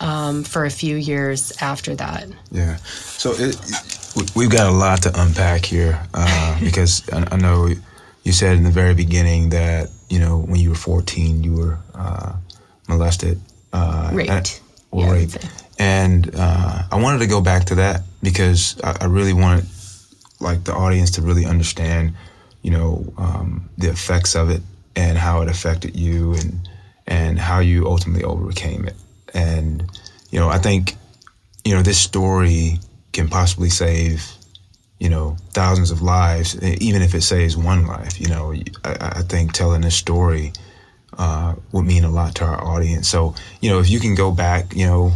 um, 0.00 0.44
for 0.44 0.64
a 0.64 0.70
few 0.70 0.96
years 0.96 1.52
after 1.60 1.94
that. 1.96 2.28
Yeah. 2.50 2.76
So 3.18 3.32
it, 3.36 3.56
we- 4.16 4.26
we've 4.34 4.50
got 4.50 4.66
a 4.68 4.72
lot 4.72 5.02
to 5.02 5.12
unpack 5.22 5.66
here 5.66 6.00
uh, 6.14 6.58
because 6.64 7.06
I, 7.12 7.26
I 7.32 7.36
know 7.36 7.68
you 8.24 8.32
said 8.32 8.56
in 8.56 8.64
the 8.64 8.70
very 8.70 8.94
beginning 8.94 9.50
that 9.50 9.90
you 10.08 10.18
know 10.18 10.38
when 10.38 10.58
you 10.60 10.70
were 10.70 10.74
14 10.76 11.44
you 11.44 11.52
were 11.52 11.78
uh, 11.94 12.32
molested, 12.90 13.40
uh, 13.72 14.10
Raped. 14.12 14.30
and- 14.30 14.60
or 14.92 15.04
Yeah, 15.04 15.12
raped, 15.12 15.38
and 15.78 16.30
uh, 16.34 16.82
I 16.90 16.96
wanted 17.00 17.20
to 17.20 17.28
go 17.28 17.40
back 17.40 17.66
to 17.66 17.76
that 17.76 18.02
because 18.22 18.76
I, 18.82 18.96
I 19.02 19.04
really 19.06 19.32
wanted 19.32 19.66
like 20.40 20.64
the 20.64 20.74
audience 20.74 21.12
to 21.12 21.22
really 21.22 21.46
understand, 21.46 22.14
you 22.62 22.72
know, 22.72 22.90
um, 23.16 23.68
the 23.78 23.88
effects 23.88 24.34
of 24.34 24.50
it 24.50 24.62
and 24.96 25.16
how 25.16 25.42
it 25.42 25.48
affected 25.48 25.94
you 25.94 26.34
and 26.34 26.68
and 27.06 27.38
how 27.38 27.60
you 27.60 27.86
ultimately 27.86 28.24
overcame 28.24 28.84
it. 28.84 28.96
And 29.32 29.84
you 30.32 30.40
know, 30.40 30.48
I 30.48 30.58
think 30.58 30.96
you 31.64 31.72
know 31.74 31.82
this 31.82 31.98
story 31.98 32.80
can 33.12 33.28
possibly 33.28 33.70
save 33.70 34.26
you 34.98 35.08
know 35.08 35.36
thousands 35.52 35.90
of 35.92 36.02
lives, 36.02 36.60
even 36.62 37.00
if 37.02 37.14
it 37.14 37.22
saves 37.22 37.56
one 37.56 37.86
life. 37.86 38.20
You 38.20 38.28
know, 38.28 38.52
I, 38.84 38.92
I 39.20 39.22
think 39.22 39.52
telling 39.52 39.82
this 39.82 39.94
story 39.96 40.52
uh, 41.20 41.54
would 41.72 41.84
mean 41.86 42.04
a 42.04 42.10
lot 42.10 42.34
to 42.36 42.44
our 42.44 42.60
audience. 42.72 43.06
So 43.08 43.34
you 43.60 43.68
know, 43.70 43.78
if 43.78 43.88
you 43.92 44.00
can 44.00 44.14
go 44.16 44.32
back, 44.32 44.74
you 44.74 44.86
know, 44.86 45.12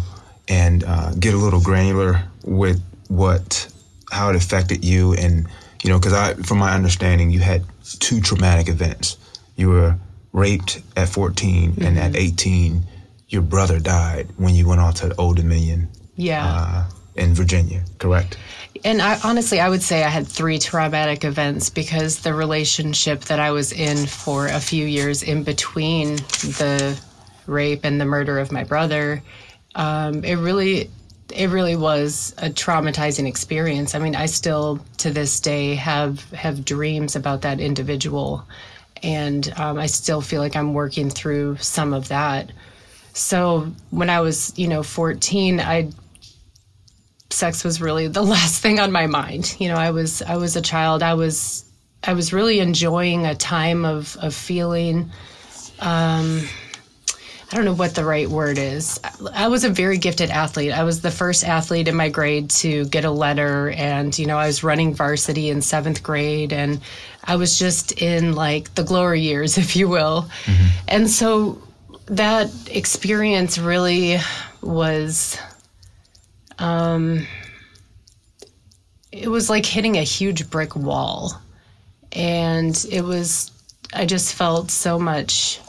and 0.46 0.84
uh, 0.84 1.10
get 1.18 1.32
a 1.34 1.38
little 1.38 1.60
granular 1.60 2.22
with 2.44 2.78
what 3.08 3.66
how 4.12 4.30
it 4.30 4.36
affected 4.36 4.84
you 4.84 5.14
and 5.14 5.48
you 5.82 5.90
know 5.90 5.98
because 5.98 6.12
i 6.12 6.34
from 6.48 6.58
my 6.58 6.72
understanding 6.74 7.30
you 7.30 7.40
had 7.40 7.64
two 8.00 8.20
traumatic 8.20 8.68
events 8.68 9.16
you 9.56 9.68
were 9.68 9.96
raped 10.32 10.80
at 10.96 11.08
14 11.08 11.74
and 11.80 11.98
at 11.98 12.14
18 12.16 12.82
your 13.28 13.42
brother 13.42 13.78
died 13.80 14.28
when 14.36 14.54
you 14.54 14.68
went 14.68 14.80
off 14.80 14.94
to 14.96 15.14
old 15.16 15.36
dominion 15.36 15.88
Yeah. 16.16 16.44
uh, 16.46 16.84
in 17.16 17.34
virginia 17.34 17.82
correct 17.98 18.36
and 18.84 19.00
I 19.00 19.18
honestly 19.24 19.60
I 19.60 19.68
would 19.68 19.82
say 19.82 20.04
I 20.04 20.08
had 20.08 20.26
three 20.26 20.58
traumatic 20.58 21.24
events 21.24 21.70
because 21.70 22.20
the 22.20 22.34
relationship 22.34 23.22
that 23.22 23.40
I 23.40 23.50
was 23.50 23.72
in 23.72 24.06
for 24.06 24.46
a 24.46 24.60
few 24.60 24.84
years 24.84 25.22
in 25.22 25.42
between 25.42 26.16
the 26.16 27.00
rape 27.46 27.84
and 27.84 28.00
the 28.00 28.04
murder 28.04 28.38
of 28.38 28.52
my 28.52 28.64
brother, 28.64 29.22
um, 29.74 30.24
it 30.24 30.34
really 30.34 30.90
it 31.34 31.48
really 31.48 31.76
was 31.76 32.34
a 32.38 32.50
traumatizing 32.50 33.26
experience. 33.26 33.94
I 33.94 33.98
mean, 33.98 34.14
I 34.14 34.26
still 34.26 34.84
to 34.98 35.10
this 35.10 35.40
day 35.40 35.74
have 35.76 36.30
have 36.32 36.64
dreams 36.64 37.16
about 37.16 37.42
that 37.42 37.60
individual, 37.60 38.46
and 39.02 39.52
um, 39.56 39.78
I 39.78 39.86
still 39.86 40.20
feel 40.20 40.42
like 40.42 40.56
I'm 40.56 40.74
working 40.74 41.10
through 41.10 41.56
some 41.56 41.94
of 41.94 42.08
that. 42.08 42.52
So 43.14 43.72
when 43.90 44.10
I 44.10 44.20
was, 44.20 44.52
you 44.58 44.66
know, 44.66 44.82
14, 44.82 45.60
I 45.60 45.88
sex 47.34 47.64
was 47.64 47.80
really 47.80 48.08
the 48.08 48.22
last 48.36 48.62
thing 48.62 48.80
on 48.80 48.92
my 48.92 49.06
mind. 49.06 49.56
You 49.58 49.68
know, 49.68 49.76
I 49.76 49.90
was 49.90 50.22
I 50.22 50.36
was 50.36 50.56
a 50.56 50.62
child. 50.62 51.02
I 51.02 51.14
was 51.14 51.64
I 52.02 52.14
was 52.14 52.32
really 52.32 52.60
enjoying 52.60 53.26
a 53.26 53.34
time 53.34 53.84
of 53.84 54.16
of 54.16 54.34
feeling 54.34 55.10
um 55.80 56.42
I 57.52 57.56
don't 57.56 57.66
know 57.66 57.74
what 57.74 57.94
the 57.94 58.04
right 58.04 58.28
word 58.28 58.58
is. 58.58 58.98
I 59.32 59.46
was 59.46 59.62
a 59.62 59.68
very 59.68 59.96
gifted 59.96 60.30
athlete. 60.30 60.72
I 60.72 60.82
was 60.82 61.02
the 61.02 61.10
first 61.10 61.44
athlete 61.44 61.86
in 61.86 61.94
my 61.94 62.08
grade 62.08 62.50
to 62.50 62.84
get 62.86 63.04
a 63.04 63.10
letter 63.10 63.70
and 63.70 64.18
you 64.18 64.26
know, 64.26 64.38
I 64.38 64.46
was 64.46 64.64
running 64.64 64.92
varsity 64.94 65.50
in 65.50 65.58
7th 65.58 66.02
grade 66.02 66.52
and 66.52 66.80
I 67.22 67.36
was 67.36 67.56
just 67.56 67.92
in 68.02 68.34
like 68.34 68.74
the 68.74 68.82
glory 68.82 69.20
years, 69.20 69.56
if 69.64 69.76
you 69.76 69.88
will. 69.88 70.28
And 70.88 71.08
so 71.08 71.62
that 72.06 72.50
experience 72.70 73.58
really 73.58 74.18
was 74.60 75.38
it 79.12 79.28
was 79.28 79.48
like 79.48 79.66
hitting 79.66 79.96
a 79.96 80.02
huge 80.02 80.50
brick 80.50 80.74
wall. 80.74 81.40
And 82.12 82.84
it 82.90 83.02
was, 83.02 83.50
I 83.92 84.06
just 84.06 84.34
felt 84.34 84.70
so 84.70 84.98
much 84.98 85.60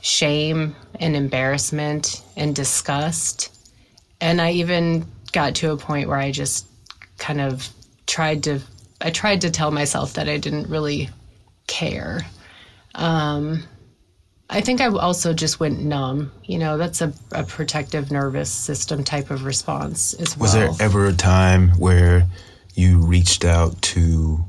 shame 0.00 0.74
and 1.00 1.16
embarrassment 1.16 2.22
and 2.36 2.54
disgust. 2.54 3.50
And 4.20 4.40
I 4.40 4.52
even 4.52 5.06
got 5.32 5.56
to 5.56 5.72
a 5.72 5.76
point 5.76 6.08
where 6.08 6.18
I 6.18 6.30
just 6.30 6.66
kind 7.18 7.40
of 7.40 7.68
tried 8.06 8.44
to, 8.44 8.60
I 9.00 9.10
tried 9.10 9.42
to 9.42 9.50
tell 9.50 9.70
myself 9.70 10.14
that 10.14 10.28
I 10.28 10.38
didn't 10.38 10.68
really 10.68 11.10
care. 11.66 12.20
Um, 12.94 13.64
I 14.50 14.60
think 14.60 14.80
I 14.80 14.86
also 14.86 15.32
just 15.32 15.58
went 15.58 15.80
numb. 15.80 16.30
You 16.44 16.58
know, 16.58 16.76
that's 16.76 17.00
a, 17.00 17.12
a 17.32 17.44
protective 17.44 18.10
nervous 18.10 18.52
system 18.52 19.02
type 19.02 19.30
of 19.30 19.44
response 19.44 20.14
as 20.14 20.36
well. 20.36 20.42
was 20.42 20.52
there 20.52 20.86
ever 20.86 21.06
a 21.06 21.12
time 21.12 21.70
where 21.78 22.26
you 22.74 22.98
reached 22.98 23.44
out 23.44 23.80
to 23.80 24.44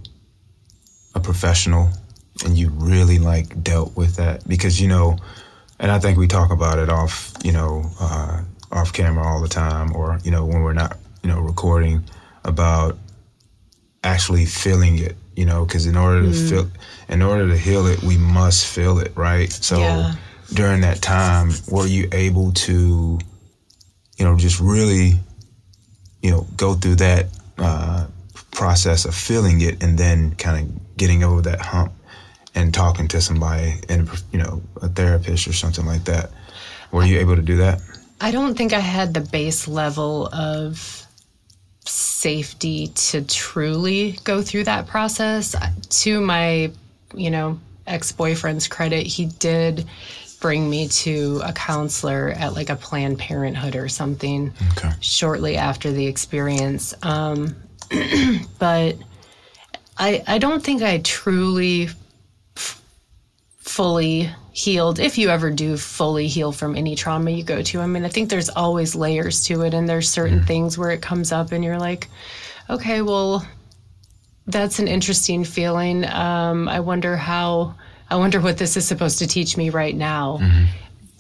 a 1.13 1.19
professional 1.19 1.89
and 2.43 2.57
you 2.57 2.69
really 2.69 3.19
like 3.19 3.63
dealt 3.63 3.95
with 3.95 4.17
that 4.17 4.45
because 4.47 4.81
you 4.81 4.87
know 4.87 5.17
and 5.79 5.91
i 5.91 5.97
think 5.99 6.17
we 6.17 6.27
talk 6.27 6.51
about 6.51 6.77
it 6.77 6.89
off 6.89 7.33
you 7.43 7.51
know 7.51 7.83
uh, 8.01 8.41
off 8.71 8.91
camera 8.91 9.25
all 9.25 9.41
the 9.41 9.47
time 9.47 9.95
or 9.95 10.19
you 10.23 10.31
know 10.31 10.43
when 10.45 10.61
we're 10.61 10.73
not 10.73 10.97
you 11.23 11.29
know 11.29 11.39
recording 11.39 12.03
about 12.43 12.97
actually 14.03 14.45
feeling 14.45 14.99
it 14.99 15.15
you 15.35 15.45
know 15.45 15.65
because 15.65 15.85
in 15.85 15.95
order 15.97 16.21
to 16.23 16.33
feel 16.33 16.69
in 17.09 17.21
order 17.21 17.47
to 17.47 17.57
heal 17.57 17.87
it 17.87 18.01
we 18.03 18.17
must 18.17 18.65
feel 18.67 18.99
it 18.99 19.11
right? 19.15 19.51
So 19.51 19.79
Yeah. 19.79 20.15
during 20.53 20.81
that 20.81 21.01
time 21.01 21.51
were 21.69 21.87
you 21.87 22.07
able 22.11 22.51
to 22.53 23.19
you 24.17 24.25
know 24.25 24.37
just 24.37 24.59
really 24.59 25.19
you 26.21 26.31
know 26.31 26.47
go 26.55 26.73
through 26.75 26.95
that 26.95 27.27
uh, 27.57 28.07
process 28.51 29.05
of 29.05 29.13
feeling 29.15 29.61
it 29.61 29.83
and 29.83 29.97
then 29.97 30.35
kind 30.35 30.65
of 30.65 30.97
getting 30.97 31.23
over 31.23 31.41
that 31.41 31.59
hump 31.61 31.91
and 32.53 32.73
talking 32.73 33.07
to 33.09 33.21
somebody 33.21 33.75
and 33.89 34.09
you 34.31 34.39
know 34.39 34.61
a 34.81 34.87
therapist 34.87 35.47
or 35.47 35.53
something 35.53 35.85
like 35.85 36.05
that? 36.05 36.31
Were 36.91 37.03
you 37.03 37.19
able 37.19 37.35
to 37.35 37.41
do 37.41 37.57
that? 37.57 37.81
I 38.21 38.31
don't 38.31 38.55
think 38.55 38.71
I 38.71 38.79
had 38.79 39.13
the 39.13 39.19
base 39.21 39.67
level 39.67 40.27
of 40.27 41.04
safety 41.85 42.87
to 42.87 43.21
truly 43.23 44.19
go 44.23 44.41
through 44.41 44.65
that 44.65 44.87
process. 44.87 45.55
To 46.01 46.21
my, 46.21 46.71
you 47.13 47.29
know, 47.29 47.59
ex 47.87 48.11
boyfriend's 48.11 48.67
credit, 48.67 49.05
he 49.05 49.25
did 49.25 49.85
bring 50.39 50.69
me 50.69 50.87
to 50.87 51.41
a 51.43 51.53
counselor 51.53 52.29
at 52.29 52.53
like 52.53 52.69
a 52.69 52.75
Planned 52.75 53.17
Parenthood 53.17 53.75
or 53.75 53.87
something 53.87 54.53
okay 54.77 54.91
shortly 54.99 55.57
after 55.57 55.91
the 55.91 56.05
experience. 56.05 56.93
Um, 57.03 57.55
but 58.59 58.97
I, 59.97 60.23
I 60.27 60.37
don't 60.37 60.63
think 60.63 60.81
I 60.81 60.99
truly 60.99 61.89
f- 62.57 62.81
fully 63.57 64.29
healed. 64.55 64.99
If 64.99 65.17
you 65.17 65.29
ever 65.29 65.51
do 65.51 65.75
fully 65.75 66.27
heal 66.27 66.53
from 66.53 66.77
any 66.77 66.95
trauma 66.95 67.29
you 67.29 67.43
go 67.43 67.61
to, 67.61 67.81
I 67.81 67.87
mean, 67.87 68.05
I 68.05 68.09
think 68.09 68.29
there's 68.29 68.49
always 68.49 68.95
layers 68.95 69.43
to 69.47 69.63
it, 69.63 69.73
and 69.73 69.87
there's 69.87 70.09
certain 70.09 70.45
things 70.45 70.77
where 70.77 70.91
it 70.91 71.01
comes 71.01 71.33
up, 71.33 71.51
and 71.51 71.61
you're 71.61 71.77
like, 71.77 72.07
okay, 72.69 73.01
well, 73.01 73.45
that's 74.47 74.79
an 74.79 74.87
interesting 74.87 75.43
feeling. 75.43 76.05
Um, 76.05 76.69
I 76.69 76.79
wonder 76.79 77.17
how. 77.17 77.75
I 78.09 78.15
wonder 78.15 78.39
what 78.39 78.57
this 78.57 78.77
is 78.77 78.87
supposed 78.87 79.19
to 79.19 79.27
teach 79.27 79.57
me 79.57 79.71
right 79.71 79.95
now. 79.95 80.39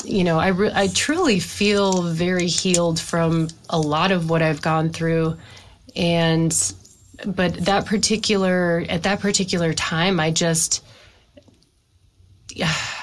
You 0.05 0.23
know, 0.23 0.39
I 0.39 0.49
re- 0.49 0.71
I 0.73 0.87
truly 0.87 1.39
feel 1.39 2.03
very 2.03 2.47
healed 2.47 2.99
from 2.99 3.47
a 3.69 3.79
lot 3.79 4.11
of 4.11 4.29
what 4.29 4.43
I've 4.43 4.61
gone 4.61 4.91
through, 4.91 5.35
and 5.95 6.55
but 7.25 7.53
that 7.65 7.85
particular 7.85 8.85
at 8.87 9.03
that 9.03 9.19
particular 9.19 9.73
time, 9.73 10.19
I 10.19 10.31
just 10.31 10.83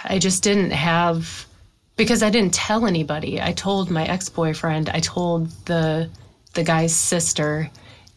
I 0.04 0.18
just 0.18 0.42
didn't 0.42 0.71
have 0.71 1.47
because 1.97 2.23
I 2.23 2.30
didn't 2.30 2.54
tell 2.54 2.87
anybody. 2.87 3.40
I 3.40 3.52
told 3.52 3.90
my 3.90 4.04
ex 4.04 4.28
boyfriend. 4.28 4.88
I 4.88 5.00
told 5.00 5.50
the 5.66 6.11
the 6.54 6.64
guy's 6.64 6.94
sister, 6.94 7.71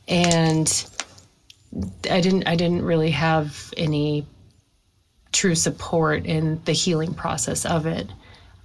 and 0.07 0.85
I 2.09 2.21
didn't. 2.21 2.47
I 2.47 2.55
didn't 2.55 2.83
really 2.83 3.11
have 3.11 3.73
any 3.77 4.25
true 5.31 5.55
support 5.55 6.25
in 6.25 6.61
the 6.63 6.71
healing 6.71 7.13
process 7.13 7.65
of 7.65 7.85
it. 7.85 8.09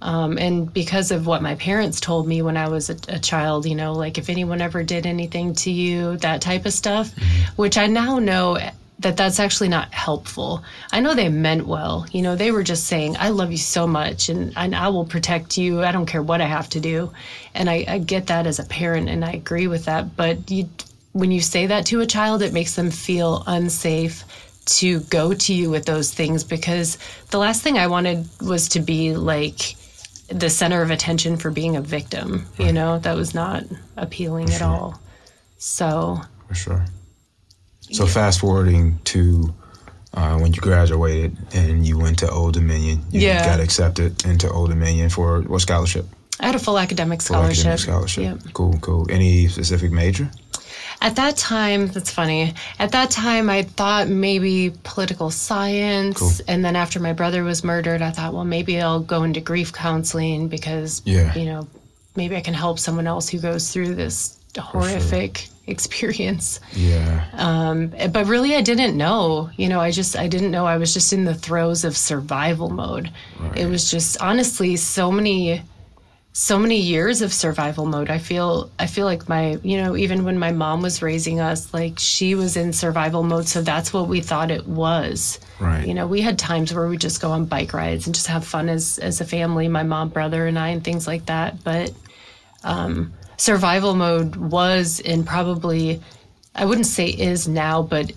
Um, 0.01 0.39
and 0.39 0.73
because 0.73 1.11
of 1.11 1.27
what 1.27 1.43
my 1.43 1.55
parents 1.55 1.99
told 1.99 2.27
me 2.27 2.41
when 2.41 2.57
I 2.57 2.69
was 2.69 2.89
a, 2.89 2.97
a, 3.07 3.19
child, 3.19 3.67
you 3.67 3.75
know, 3.75 3.93
like 3.93 4.17
if 4.17 4.29
anyone 4.29 4.59
ever 4.59 4.81
did 4.81 5.05
anything 5.05 5.53
to 5.55 5.71
you, 5.71 6.17
that 6.17 6.41
type 6.41 6.65
of 6.65 6.73
stuff, 6.73 7.11
which 7.55 7.77
I 7.77 7.85
now 7.85 8.17
know 8.17 8.57
that 9.01 9.17
that's 9.17 9.39
actually 9.39 9.69
not 9.69 9.93
helpful. 9.93 10.63
I 10.91 10.99
know 10.99 11.13
they 11.13 11.29
meant 11.29 11.67
well. 11.67 12.05
You 12.11 12.21
know, 12.21 12.35
they 12.35 12.51
were 12.51 12.63
just 12.63 12.85
saying, 12.87 13.17
I 13.17 13.29
love 13.29 13.51
you 13.51 13.57
so 13.57 13.87
much 13.87 14.29
and, 14.29 14.53
and 14.55 14.75
I 14.75 14.89
will 14.89 15.05
protect 15.05 15.57
you. 15.57 15.83
I 15.83 15.91
don't 15.91 16.05
care 16.05 16.21
what 16.21 16.41
I 16.41 16.45
have 16.45 16.69
to 16.69 16.79
do. 16.79 17.11
And 17.53 17.69
I, 17.69 17.85
I 17.87 17.97
get 17.97 18.27
that 18.27 18.47
as 18.47 18.59
a 18.59 18.65
parent 18.65 19.09
and 19.09 19.25
I 19.25 19.31
agree 19.31 19.67
with 19.67 19.85
that. 19.85 20.15
But 20.15 20.49
you, 20.51 20.69
when 21.13 21.31
you 21.31 21.41
say 21.41 21.67
that 21.67 21.85
to 21.87 22.01
a 22.01 22.05
child, 22.05 22.41
it 22.41 22.53
makes 22.53 22.75
them 22.75 22.91
feel 22.91 23.43
unsafe 23.47 24.23
to 24.63 24.99
go 25.01 25.33
to 25.33 25.53
you 25.53 25.71
with 25.71 25.85
those 25.85 26.13
things 26.13 26.43
because 26.43 26.97
the 27.31 27.39
last 27.39 27.63
thing 27.63 27.77
I 27.77 27.87
wanted 27.87 28.27
was 28.39 28.69
to 28.69 28.79
be 28.79 29.15
like 29.15 29.75
the 30.27 30.49
center 30.49 30.81
of 30.81 30.91
attention 30.91 31.37
for 31.37 31.49
being 31.49 31.75
a 31.75 31.81
victim. 31.81 32.45
Right. 32.57 32.67
You 32.67 32.73
know, 32.73 32.99
that 32.99 33.15
was 33.15 33.33
not 33.33 33.63
appealing 33.97 34.51
at 34.51 34.61
all. 34.61 34.99
So, 35.57 36.21
for 36.47 36.55
sure. 36.55 36.85
So, 37.91 38.05
fast 38.05 38.39
forwarding 38.39 38.99
to 39.05 39.53
uh, 40.13 40.37
when 40.39 40.53
you 40.53 40.61
graduated 40.61 41.37
and 41.53 41.85
you 41.85 41.97
went 41.97 42.19
to 42.19 42.29
Old 42.29 42.53
Dominion, 42.53 43.03
you 43.11 43.21
yeah. 43.21 43.45
got 43.45 43.59
accepted 43.59 44.25
into 44.25 44.49
Old 44.49 44.69
Dominion 44.69 45.09
for 45.09 45.41
what 45.41 45.61
scholarship? 45.61 46.05
I 46.39 46.47
had 46.47 46.55
a 46.55 46.59
full 46.59 46.79
academic 46.79 47.21
scholarship. 47.21 47.63
Full 47.63 47.71
academic 47.71 47.79
scholarship. 47.79 48.23
Yep. 48.23 48.53
Cool, 48.53 48.77
cool. 48.81 49.07
Any 49.09 49.47
specific 49.47 49.91
major? 49.91 50.29
At 51.01 51.15
that 51.15 51.37
time, 51.37 51.87
that's 51.87 52.11
funny. 52.11 52.53
At 52.77 52.91
that 52.91 53.09
time, 53.09 53.49
I 53.49 53.63
thought 53.63 54.07
maybe 54.07 54.73
political 54.83 55.31
science. 55.31 56.19
Cool. 56.19 56.31
And 56.47 56.63
then 56.63 56.75
after 56.75 56.99
my 56.99 57.13
brother 57.13 57.43
was 57.43 57.63
murdered, 57.63 58.01
I 58.01 58.11
thought, 58.11 58.33
well, 58.33 58.45
maybe 58.45 58.79
I'll 58.79 58.99
go 58.99 59.23
into 59.23 59.41
grief 59.41 59.73
counseling 59.73 60.47
because, 60.47 61.01
yeah. 61.05 61.33
you 61.33 61.45
know, 61.45 61.67
maybe 62.15 62.35
I 62.35 62.41
can 62.41 62.53
help 62.53 62.79
someone 62.79 63.07
else 63.07 63.29
who 63.29 63.39
goes 63.39 63.71
through 63.71 63.95
this 63.95 64.37
horrific 64.57 65.37
sure. 65.37 65.53
experience. 65.67 66.59
Yeah. 66.73 67.27
Um, 67.33 67.93
but 68.11 68.25
really, 68.25 68.55
I 68.55 68.61
didn't 68.61 68.97
know. 68.97 69.49
You 69.57 69.69
know, 69.69 69.79
I 69.79 69.91
just 69.91 70.17
I 70.17 70.27
didn't 70.27 70.51
know. 70.51 70.65
I 70.65 70.77
was 70.77 70.93
just 70.93 71.13
in 71.13 71.25
the 71.25 71.35
throes 71.35 71.83
of 71.83 71.95
survival 71.95 72.69
mode. 72.69 73.11
Right. 73.39 73.59
It 73.59 73.67
was 73.67 73.89
just 73.89 74.21
honestly 74.21 74.75
so 74.75 75.11
many 75.11 75.63
so 76.33 76.57
many 76.57 76.77
years 76.77 77.21
of 77.21 77.33
survival 77.33 77.85
mode. 77.85 78.09
I 78.09 78.17
feel 78.17 78.71
I 78.79 78.87
feel 78.87 79.05
like 79.05 79.27
my, 79.27 79.59
you 79.63 79.81
know, 79.81 79.97
even 79.97 80.23
when 80.23 80.39
my 80.39 80.51
mom 80.51 80.81
was 80.81 81.01
raising 81.01 81.41
us, 81.41 81.73
like 81.73 81.99
she 81.99 82.35
was 82.35 82.55
in 82.55 82.71
survival 82.71 83.23
mode, 83.23 83.47
so 83.47 83.61
that's 83.61 83.91
what 83.91 84.07
we 84.07 84.21
thought 84.21 84.49
it 84.49 84.65
was. 84.65 85.39
Right. 85.59 85.85
You 85.85 85.93
know, 85.93 86.07
we 86.07 86.21
had 86.21 86.39
times 86.39 86.73
where 86.73 86.87
we 86.87 86.97
just 86.97 87.21
go 87.21 87.31
on 87.31 87.45
bike 87.45 87.73
rides 87.73 88.05
and 88.05 88.15
just 88.15 88.27
have 88.27 88.45
fun 88.45 88.69
as 88.69 88.97
as 88.99 89.19
a 89.19 89.25
family, 89.25 89.67
my 89.67 89.83
mom, 89.83 90.09
brother, 90.09 90.47
and 90.47 90.57
I, 90.57 90.69
and 90.69 90.83
things 90.83 91.05
like 91.05 91.25
that. 91.25 91.63
But 91.63 91.91
um, 92.63 93.13
survival 93.41 93.95
mode 93.95 94.35
was 94.35 95.01
and 95.03 95.25
probably, 95.25 95.99
I 96.53 96.65
wouldn't 96.65 96.85
say 96.85 97.07
is 97.07 97.47
now, 97.47 97.81
but 97.81 98.11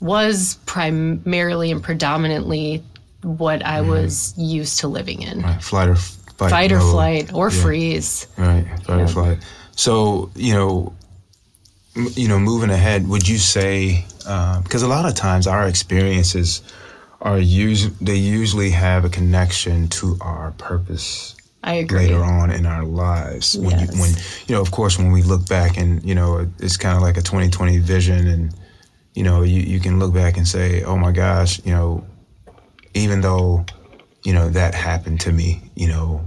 was 0.00 0.58
primarily 0.66 1.70
and 1.70 1.80
predominantly 1.80 2.82
what 3.22 3.64
I 3.64 3.80
mm. 3.80 3.88
was 3.88 4.34
used 4.36 4.80
to 4.80 4.88
living 4.88 5.22
in. 5.22 5.42
Right. 5.42 5.62
Flight 5.62 5.88
or 5.88 5.94
fight, 5.94 6.50
fight 6.50 6.72
or 6.72 6.80
flight 6.80 7.32
or 7.32 7.50
yeah. 7.50 7.62
freeze. 7.62 8.26
Right, 8.36 8.66
fight 8.82 8.98
yeah. 8.98 9.04
or 9.04 9.08
flight. 9.08 9.38
So 9.76 10.30
you 10.34 10.54
know, 10.54 10.92
m- 11.96 12.08
you 12.14 12.26
know, 12.26 12.40
moving 12.40 12.70
ahead, 12.70 13.08
would 13.08 13.28
you 13.28 13.38
say 13.38 14.04
because 14.18 14.82
uh, 14.82 14.86
a 14.86 14.88
lot 14.88 15.06
of 15.06 15.14
times 15.14 15.46
our 15.46 15.68
experiences 15.68 16.62
are 17.20 17.38
us- 17.38 17.90
they 18.00 18.16
usually 18.16 18.70
have 18.70 19.04
a 19.04 19.08
connection 19.08 19.88
to 19.88 20.18
our 20.20 20.50
purpose. 20.52 21.36
I 21.64 21.74
agree. 21.74 22.06
Later 22.06 22.22
on 22.22 22.50
in 22.50 22.66
our 22.66 22.84
lives, 22.84 23.58
when 23.58 23.70
yes. 23.70 23.94
you 23.94 24.00
when 24.00 24.10
you 24.46 24.54
know, 24.54 24.60
of 24.60 24.70
course, 24.70 24.98
when 24.98 25.10
we 25.10 25.22
look 25.22 25.48
back 25.48 25.76
and 25.76 26.04
you 26.04 26.14
know, 26.14 26.48
it's 26.60 26.76
kind 26.76 26.96
of 26.96 27.02
like 27.02 27.16
a 27.16 27.22
twenty 27.22 27.48
twenty 27.48 27.78
vision, 27.78 28.26
and 28.28 28.54
you 29.14 29.24
know, 29.24 29.42
you 29.42 29.60
you 29.60 29.80
can 29.80 29.98
look 29.98 30.14
back 30.14 30.36
and 30.36 30.46
say, 30.46 30.82
oh 30.84 30.96
my 30.96 31.10
gosh, 31.10 31.64
you 31.64 31.72
know, 31.72 32.06
even 32.94 33.20
though 33.20 33.64
you 34.24 34.32
know, 34.32 34.48
that 34.48 34.74
happened 34.74 35.20
to 35.20 35.32
me, 35.32 35.60
you 35.76 35.86
know, 35.86 36.26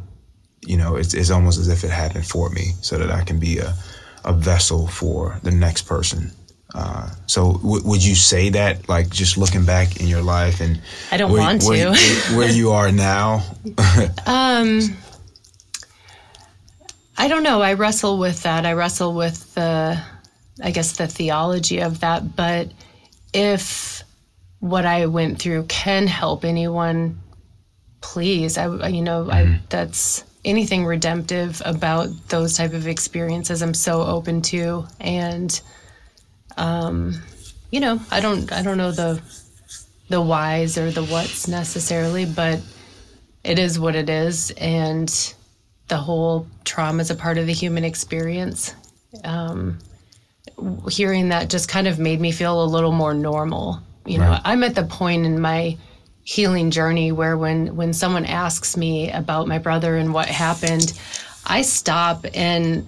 you 0.66 0.78
know, 0.78 0.96
it's, 0.96 1.14
it's 1.14 1.32
almost 1.32 1.60
as 1.60 1.68
if 1.68 1.84
it 1.84 1.90
happened 1.90 2.26
for 2.26 2.50
me 2.50 2.72
so 2.82 2.98
that 2.98 3.12
I 3.12 3.24
can 3.24 3.40
be 3.40 3.58
a, 3.58 3.74
a 4.24 4.34
vessel 4.34 4.88
for 4.88 5.40
the 5.44 5.52
next 5.52 5.84
person. 5.84 6.32
Uh, 6.76 7.10
so 7.26 7.54
w- 7.54 7.84
would 7.88 8.04
you 8.04 8.14
say 8.14 8.50
that, 8.50 8.88
like, 8.88 9.10
just 9.10 9.38
looking 9.38 9.66
back 9.66 10.00
in 10.00 10.08
your 10.08 10.22
life 10.22 10.62
and 10.62 10.80
I 11.12 11.18
don't 11.18 11.32
where, 11.32 11.42
want 11.42 11.62
to 11.62 11.68
where, 11.68 11.96
where 12.36 12.52
you 12.52 12.72
are 12.72 12.92
now? 12.92 13.44
um, 14.28 14.82
I 17.18 17.28
don't 17.28 17.44
know. 17.44 17.62
I 17.62 17.74
wrestle 17.74 18.20
with 18.20 18.44
that. 18.44 18.66
I 18.66 18.74
wrestle 18.74 19.14
with 19.14 19.54
the, 19.56 20.02
I 20.62 20.72
guess, 20.72 20.98
the 20.98 21.08
theology 21.08 21.80
of 21.80 22.02
that. 22.02 22.36
But 22.36 22.72
if 23.34 24.04
what 24.60 24.86
I 24.86 25.08
went 25.08 25.40
through 25.40 25.64
can 25.64 26.08
help 26.08 26.46
anyone 26.46 27.20
please 28.02 28.58
i 28.58 28.88
you 28.88 29.02
know 29.02 29.24
mm-hmm. 29.24 29.32
i 29.32 29.60
that's 29.70 30.24
anything 30.46 30.86
redemptive 30.86 31.62
about 31.66 32.08
those 32.30 32.56
type 32.56 32.74
of 32.74 32.88
experiences 32.88 33.62
i'm 33.62 33.74
so 33.74 34.02
open 34.02 34.42
to 34.42 34.86
and 35.00 35.62
um 36.58 37.14
you 37.72 37.80
know 37.80 38.00
i 38.12 38.20
don't 38.20 38.52
i 38.52 38.62
don't 38.62 38.78
know 38.78 38.92
the 38.92 39.22
the 40.10 40.22
whys 40.22 40.78
or 40.78 40.92
the 40.92 41.04
whats 41.04 41.48
necessarily 41.48 42.26
but 42.26 42.62
it 43.44 43.60
is 43.60 43.80
what 43.80 43.96
it 43.96 44.10
is 44.10 44.52
and 44.52 45.34
the 45.88 45.98
whole 45.98 46.48
trauma 46.66 47.02
is 47.02 47.12
a 47.12 47.16
part 47.16 47.38
of 47.38 47.48
the 47.48 47.54
human 47.54 47.84
experience. 47.84 48.74
Um 49.24 49.80
hearing 50.90 51.30
that 51.30 51.50
just 51.50 51.70
kind 51.70 51.88
of 51.88 52.00
made 52.00 52.20
me 52.20 52.32
feel 52.32 52.64
a 52.64 52.66
little 52.66 52.92
more 52.92 53.14
normal. 53.14 53.82
You 54.06 54.20
know 54.20 54.30
right. 54.30 54.42
i'm 54.46 54.64
at 54.64 54.74
the 54.74 54.84
point 54.84 55.26
in 55.26 55.42
my 55.42 55.78
healing 56.28 56.72
journey 56.72 57.10
where 57.14 57.38
when 57.38 57.78
when 57.78 57.94
someone 57.94 58.26
asks 58.26 58.76
me 58.76 59.10
about 59.10 59.48
my 59.48 59.60
brother 59.60 59.96
and 59.96 60.14
what 60.14 60.28
happened, 60.28 60.92
I 61.46 61.62
stop 61.62 62.26
and 62.34 62.86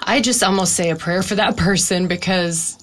I 0.00 0.20
just 0.20 0.42
almost 0.42 0.74
say 0.74 0.90
a 0.90 0.96
prayer 0.96 1.22
for 1.22 1.36
that 1.36 1.56
person 1.68 2.08
because 2.08 2.76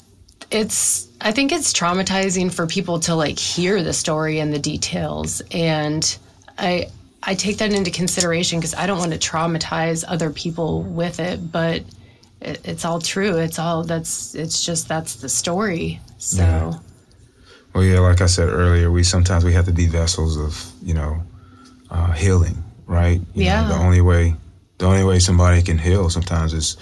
it's 0.49 1.09
I 1.19 1.33
think 1.33 1.51
it's 1.51 1.73
traumatizing 1.73 2.53
for 2.53 2.67
people 2.67 3.01
to 3.01 3.15
like 3.15 3.37
hear 3.37 3.83
the 3.83 3.91
story 3.91 4.39
and 4.39 4.53
the 4.53 4.59
details. 4.59 5.41
And 5.51 6.17
I 6.57 6.87
I 7.25 7.33
take 7.35 7.57
that 7.57 7.73
into 7.73 7.89
consideration 7.89 8.59
because 8.59 8.75
I 8.75 8.85
don't 8.85 8.99
want 8.99 9.11
to 9.13 9.17
traumatize 9.17 10.03
other 10.07 10.29
people 10.29 10.83
with 10.83 11.19
it, 11.19 11.51
but 11.51 11.83
it, 12.41 12.61
it's 12.63 12.85
all 12.85 13.01
true. 13.01 13.37
It's 13.37 13.57
all 13.57 13.83
that's 13.83 14.35
it's 14.35 14.63
just 14.63 14.87
that's 14.87 15.15
the 15.15 15.29
story. 15.29 15.99
So 16.17 16.43
yeah. 16.43 16.73
Well, 17.73 17.83
yeah, 17.83 17.99
like 17.99 18.21
I 18.21 18.27
said 18.27 18.47
earlier, 18.47 18.91
we 18.91 19.03
sometimes 19.03 19.43
we 19.43 19.53
have 19.53 19.65
to 19.65 19.73
be 19.73 19.87
vessels 19.87 20.37
of 20.37 20.71
you 20.81 20.93
know 20.93 21.21
uh, 21.89 22.11
healing, 22.11 22.63
right? 22.85 23.19
You 23.33 23.45
yeah. 23.45 23.63
Know, 23.63 23.69
the 23.69 23.83
only 23.83 24.01
way, 24.01 24.35
the 24.77 24.85
only 24.85 25.03
way 25.03 25.19
somebody 25.19 25.61
can 25.61 25.77
heal 25.77 26.09
sometimes 26.09 26.53
is 26.53 26.77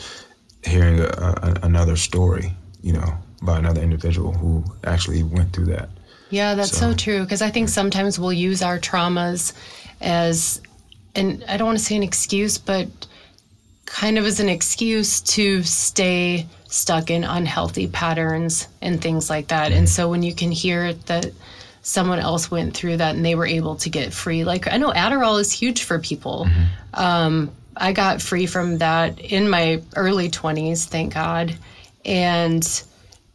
hearing 0.66 1.00
a, 1.00 1.06
a, 1.06 1.60
another 1.64 1.96
story, 1.96 2.54
you 2.82 2.94
know, 2.94 3.18
by 3.42 3.60
another 3.60 3.82
individual 3.82 4.34
who 4.34 4.64
actually 4.84 5.24
went 5.24 5.54
through 5.54 5.66
that. 5.66 5.90
Yeah, 6.30 6.56
that's 6.56 6.72
so, 6.72 6.92
so 6.92 6.96
true. 6.96 7.22
Because 7.22 7.42
I 7.42 7.50
think 7.50 7.70
sometimes 7.70 8.20
we'll 8.20 8.34
use 8.34 8.62
our 8.62 8.80
traumas 8.80 9.54
as, 10.04 10.62
and 11.16 11.44
I 11.48 11.58
don't 11.58 11.68
want 11.68 11.80
to 11.80 11.84
say 11.84 11.96
an 11.96 12.04
excuse, 12.04 12.58
but 12.58 12.88
kind 13.86 14.18
of 14.18 14.26
as 14.26 14.39
an 14.39 14.50
excuse 14.50 15.22
to 15.22 15.63
stay 15.63 16.48
stuck 16.68 17.12
in 17.12 17.24
unhealthy 17.24 17.88
patterns 17.88 18.68
and 18.82 19.02
things 19.02 19.30
like 19.30 19.50
that. 19.50 19.72
And 19.72 19.88
so 19.88 20.10
when 20.10 20.24
you 20.24 20.34
can 20.34 20.52
hear 20.52 20.94
that 20.94 21.28
someone 21.84 22.20
else 22.20 22.50
went 22.50 22.76
through 22.76 22.98
that 22.98 23.16
and 23.16 23.24
they 23.24 23.36
were 23.36 23.46
able 23.46 23.76
to 23.78 23.89
get 23.89 24.12
free, 24.13 24.44
like 24.44 24.72
I 24.72 24.78
know 24.78 24.92
Adderall 24.92 25.39
is 25.39 25.52
huge 25.52 25.84
for 25.84 26.00
people. 26.00 26.48
Mm-hmm. 26.50 27.00
Um, 27.00 27.52
I 27.78 27.92
got 27.94 28.22
free 28.22 28.46
from 28.46 28.80
that 28.80 29.20
in 29.20 29.50
my 29.50 29.82
early 29.96 30.30
20s, 30.30 30.86
thank 30.86 31.13
God. 31.13 31.56
And 32.06 32.84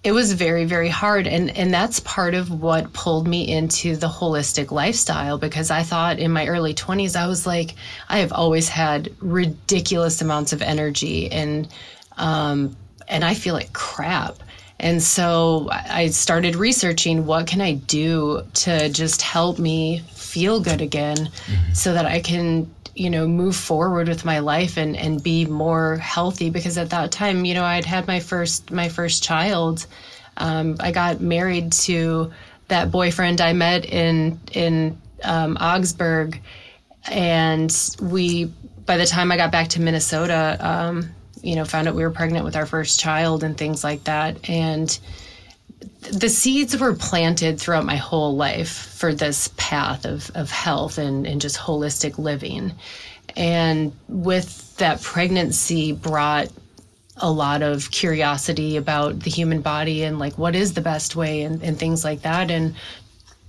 it 0.04 0.12
was 0.12 0.32
very 0.32 0.64
very 0.64 0.88
hard 0.88 1.26
and 1.26 1.50
and 1.56 1.74
that's 1.74 2.00
part 2.00 2.34
of 2.34 2.50
what 2.50 2.92
pulled 2.92 3.26
me 3.26 3.48
into 3.48 3.96
the 3.96 4.06
holistic 4.06 4.70
lifestyle 4.70 5.38
because 5.38 5.70
i 5.70 5.82
thought 5.82 6.18
in 6.18 6.30
my 6.30 6.46
early 6.46 6.72
20s 6.72 7.16
i 7.16 7.26
was 7.26 7.46
like 7.46 7.74
i 8.08 8.18
have 8.18 8.32
always 8.32 8.68
had 8.68 9.12
ridiculous 9.20 10.22
amounts 10.22 10.52
of 10.52 10.62
energy 10.62 11.30
and 11.32 11.68
um 12.16 12.76
and 13.08 13.24
i 13.24 13.34
feel 13.34 13.54
like 13.54 13.72
crap 13.72 14.36
and 14.78 15.02
so 15.02 15.68
i 15.72 16.06
started 16.06 16.54
researching 16.54 17.26
what 17.26 17.48
can 17.48 17.60
i 17.60 17.74
do 17.74 18.40
to 18.54 18.88
just 18.90 19.20
help 19.20 19.58
me 19.58 19.98
feel 20.12 20.60
good 20.60 20.80
again 20.80 21.16
mm-hmm. 21.16 21.72
so 21.72 21.92
that 21.92 22.06
i 22.06 22.20
can 22.20 22.70
you 22.98 23.10
know 23.10 23.28
move 23.28 23.54
forward 23.54 24.08
with 24.08 24.24
my 24.24 24.40
life 24.40 24.76
and 24.76 24.96
and 24.96 25.22
be 25.22 25.44
more 25.46 25.96
healthy 25.96 26.50
because 26.50 26.76
at 26.76 26.90
that 26.90 27.12
time 27.12 27.44
you 27.44 27.54
know 27.54 27.64
I'd 27.64 27.84
had 27.84 28.06
my 28.06 28.20
first 28.20 28.70
my 28.70 28.88
first 28.88 29.22
child. 29.22 29.86
Um, 30.36 30.76
I 30.80 30.92
got 30.92 31.20
married 31.20 31.72
to 31.72 32.32
that 32.68 32.90
boyfriend 32.90 33.40
I 33.40 33.52
met 33.52 33.84
in 33.84 34.40
in 34.52 35.00
um, 35.24 35.56
Augsburg. 35.60 36.40
And 37.10 37.74
we 38.00 38.46
by 38.84 38.96
the 38.96 39.06
time 39.06 39.32
I 39.32 39.36
got 39.36 39.52
back 39.52 39.68
to 39.68 39.80
Minnesota 39.80 40.56
um, 40.60 41.10
you 41.42 41.56
know 41.56 41.64
found 41.64 41.88
out 41.88 41.94
we 41.94 42.02
were 42.02 42.10
pregnant 42.10 42.44
with 42.44 42.56
our 42.56 42.66
first 42.66 42.98
child 43.00 43.44
and 43.44 43.56
things 43.56 43.84
like 43.84 44.04
that. 44.04 44.48
And 44.48 44.98
the 46.00 46.28
seeds 46.28 46.78
were 46.78 46.94
planted 46.94 47.60
throughout 47.60 47.84
my 47.84 47.96
whole 47.96 48.36
life 48.36 48.70
for 48.70 49.14
this 49.14 49.48
path 49.56 50.04
of, 50.04 50.30
of 50.34 50.50
health 50.50 50.98
and, 50.98 51.26
and 51.26 51.40
just 51.40 51.58
holistic 51.58 52.18
living. 52.18 52.72
And 53.36 53.92
with 54.08 54.76
that 54.76 55.02
pregnancy 55.02 55.92
brought 55.92 56.48
a 57.16 57.30
lot 57.30 57.62
of 57.62 57.90
curiosity 57.90 58.76
about 58.76 59.20
the 59.20 59.30
human 59.30 59.60
body 59.60 60.04
and 60.04 60.18
like 60.18 60.38
what 60.38 60.54
is 60.54 60.74
the 60.74 60.80
best 60.80 61.16
way 61.16 61.42
and, 61.42 61.62
and 61.62 61.78
things 61.78 62.04
like 62.04 62.22
that. 62.22 62.50
And 62.50 62.76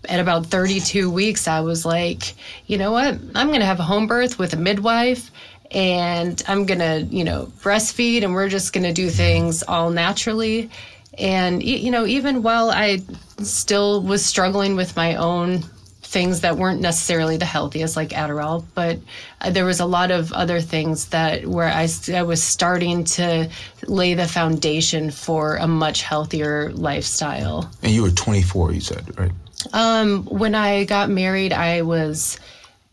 at 0.07 0.19
about 0.19 0.47
32 0.47 1.09
weeks, 1.09 1.47
I 1.47 1.61
was 1.61 1.85
like, 1.85 2.33
you 2.65 2.77
know 2.77 2.91
what? 2.91 3.19
I'm 3.35 3.47
going 3.47 3.59
to 3.59 3.65
have 3.65 3.79
a 3.79 3.83
home 3.83 4.07
birth 4.07 4.39
with 4.39 4.53
a 4.53 4.57
midwife 4.57 5.29
and 5.71 6.41
I'm 6.47 6.65
going 6.65 6.79
to, 6.79 7.07
you 7.15 7.23
know, 7.23 7.51
breastfeed 7.61 8.23
and 8.23 8.33
we're 8.33 8.49
just 8.49 8.73
going 8.73 8.85
to 8.85 8.93
do 8.93 9.09
things 9.09 9.61
all 9.61 9.91
naturally 9.91 10.71
and, 11.19 11.61
you 11.61 11.91
know, 11.91 12.05
even 12.05 12.43
while 12.43 12.71
I 12.71 13.01
still 13.39 14.01
was 14.01 14.25
struggling 14.25 14.75
with 14.75 14.95
my 14.95 15.15
own 15.15 15.63
things 16.01 16.41
that 16.41 16.57
weren't 16.57 16.81
necessarily 16.81 17.37
the 17.37 17.45
healthiest, 17.45 17.95
like 17.95 18.09
Adderall, 18.09 18.65
but 18.73 18.97
uh, 19.41 19.51
there 19.51 19.65
was 19.65 19.79
a 19.79 19.85
lot 19.85 20.09
of 20.09 20.33
other 20.33 20.59
things 20.59 21.09
that 21.09 21.45
where 21.45 21.67
I, 21.67 21.87
I 22.11 22.23
was 22.23 22.41
starting 22.41 23.03
to 23.03 23.49
lay 23.85 24.15
the 24.15 24.27
foundation 24.27 25.11
for 25.11 25.57
a 25.57 25.67
much 25.67 26.01
healthier 26.01 26.71
lifestyle. 26.71 27.69
And 27.83 27.91
you 27.91 28.01
were 28.01 28.11
24, 28.11 28.71
you 28.71 28.81
said, 28.81 29.19
right? 29.19 29.31
Um, 29.73 30.23
when 30.25 30.55
I 30.55 30.85
got 30.85 31.09
married, 31.09 31.53
I 31.53 31.83
was 31.83 32.39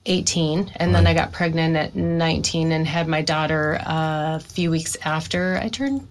18, 0.05 0.59
and 0.59 0.69
right. 0.69 0.93
then 0.93 1.07
I 1.07 1.15
got 1.15 1.33
pregnant 1.33 1.77
at 1.77 1.95
19 1.95 2.73
and 2.73 2.87
had 2.87 3.09
my 3.09 3.23
daughter 3.23 3.81
uh, 3.87 4.37
a 4.37 4.41
few 4.41 4.71
weeks 4.71 4.97
after 5.05 5.59
I 5.62 5.69
turned 5.69 6.07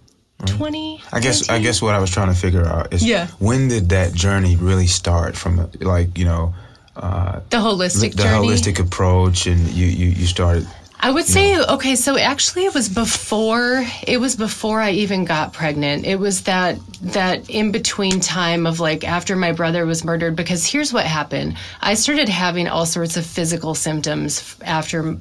20 0.46 1.02
i 1.12 1.20
guess 1.20 1.48
19? 1.48 1.62
i 1.62 1.64
guess 1.64 1.82
what 1.82 1.96
i 1.96 2.00
was 2.00 2.10
trying 2.10 2.28
to 2.28 2.40
figure 2.40 2.66
out 2.66 2.94
is 2.94 3.04
yeah. 3.04 3.28
when 3.40 3.68
did 3.68 3.90
that 3.90 4.14
journey 4.14 4.56
really 4.58 4.88
start 4.88 5.36
from 5.36 5.70
like 5.80 6.18
you 6.18 6.26
know 6.26 6.54
uh, 6.98 7.42
the 7.50 7.58
holistic 7.58 8.12
the, 8.12 8.18
the 8.18 8.24
journey? 8.24 8.48
holistic 8.48 8.80
approach 8.80 9.48
and 9.48 9.60
you 9.70 9.86
you, 9.86 10.08
you 10.08 10.26
started 10.26 10.68
I 11.06 11.12
would 11.12 11.26
say 11.26 11.54
know. 11.54 11.66
okay, 11.72 11.96
so 11.96 12.18
actually 12.18 12.66
it 12.66 12.74
was 12.74 12.90
before 12.90 13.86
it 14.08 14.20
was 14.20 14.36
before 14.36 14.82
I 14.82 14.92
even 14.92 15.24
got 15.24 15.54
pregnant. 15.54 16.06
It 16.06 16.16
was 16.16 16.44
that 16.44 16.80
that 17.02 17.48
in 17.48 17.72
between 17.72 18.22
time 18.22 18.66
of 18.66 18.80
like 18.80 19.04
after 19.04 19.36
my 19.36 19.52
brother 19.52 19.86
was 19.86 20.04
murdered 20.04 20.36
because 20.36 20.66
here's 20.66 20.92
what 20.92 21.06
happened. 21.06 21.58
I 21.82 21.94
started 21.94 22.28
having 22.28 22.68
all 22.68 22.88
sorts 22.88 23.18
of 23.18 23.26
physical 23.26 23.76
symptoms 23.76 24.56
after 24.64 25.18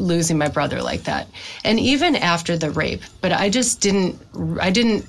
losing 0.00 0.38
my 0.38 0.48
brother 0.48 0.82
like 0.82 1.04
that. 1.04 1.28
And 1.64 1.78
even 1.78 2.16
after 2.16 2.56
the 2.56 2.70
rape, 2.70 3.02
but 3.20 3.32
I 3.32 3.50
just 3.50 3.80
didn't, 3.80 4.18
I 4.60 4.70
didn't, 4.70 5.06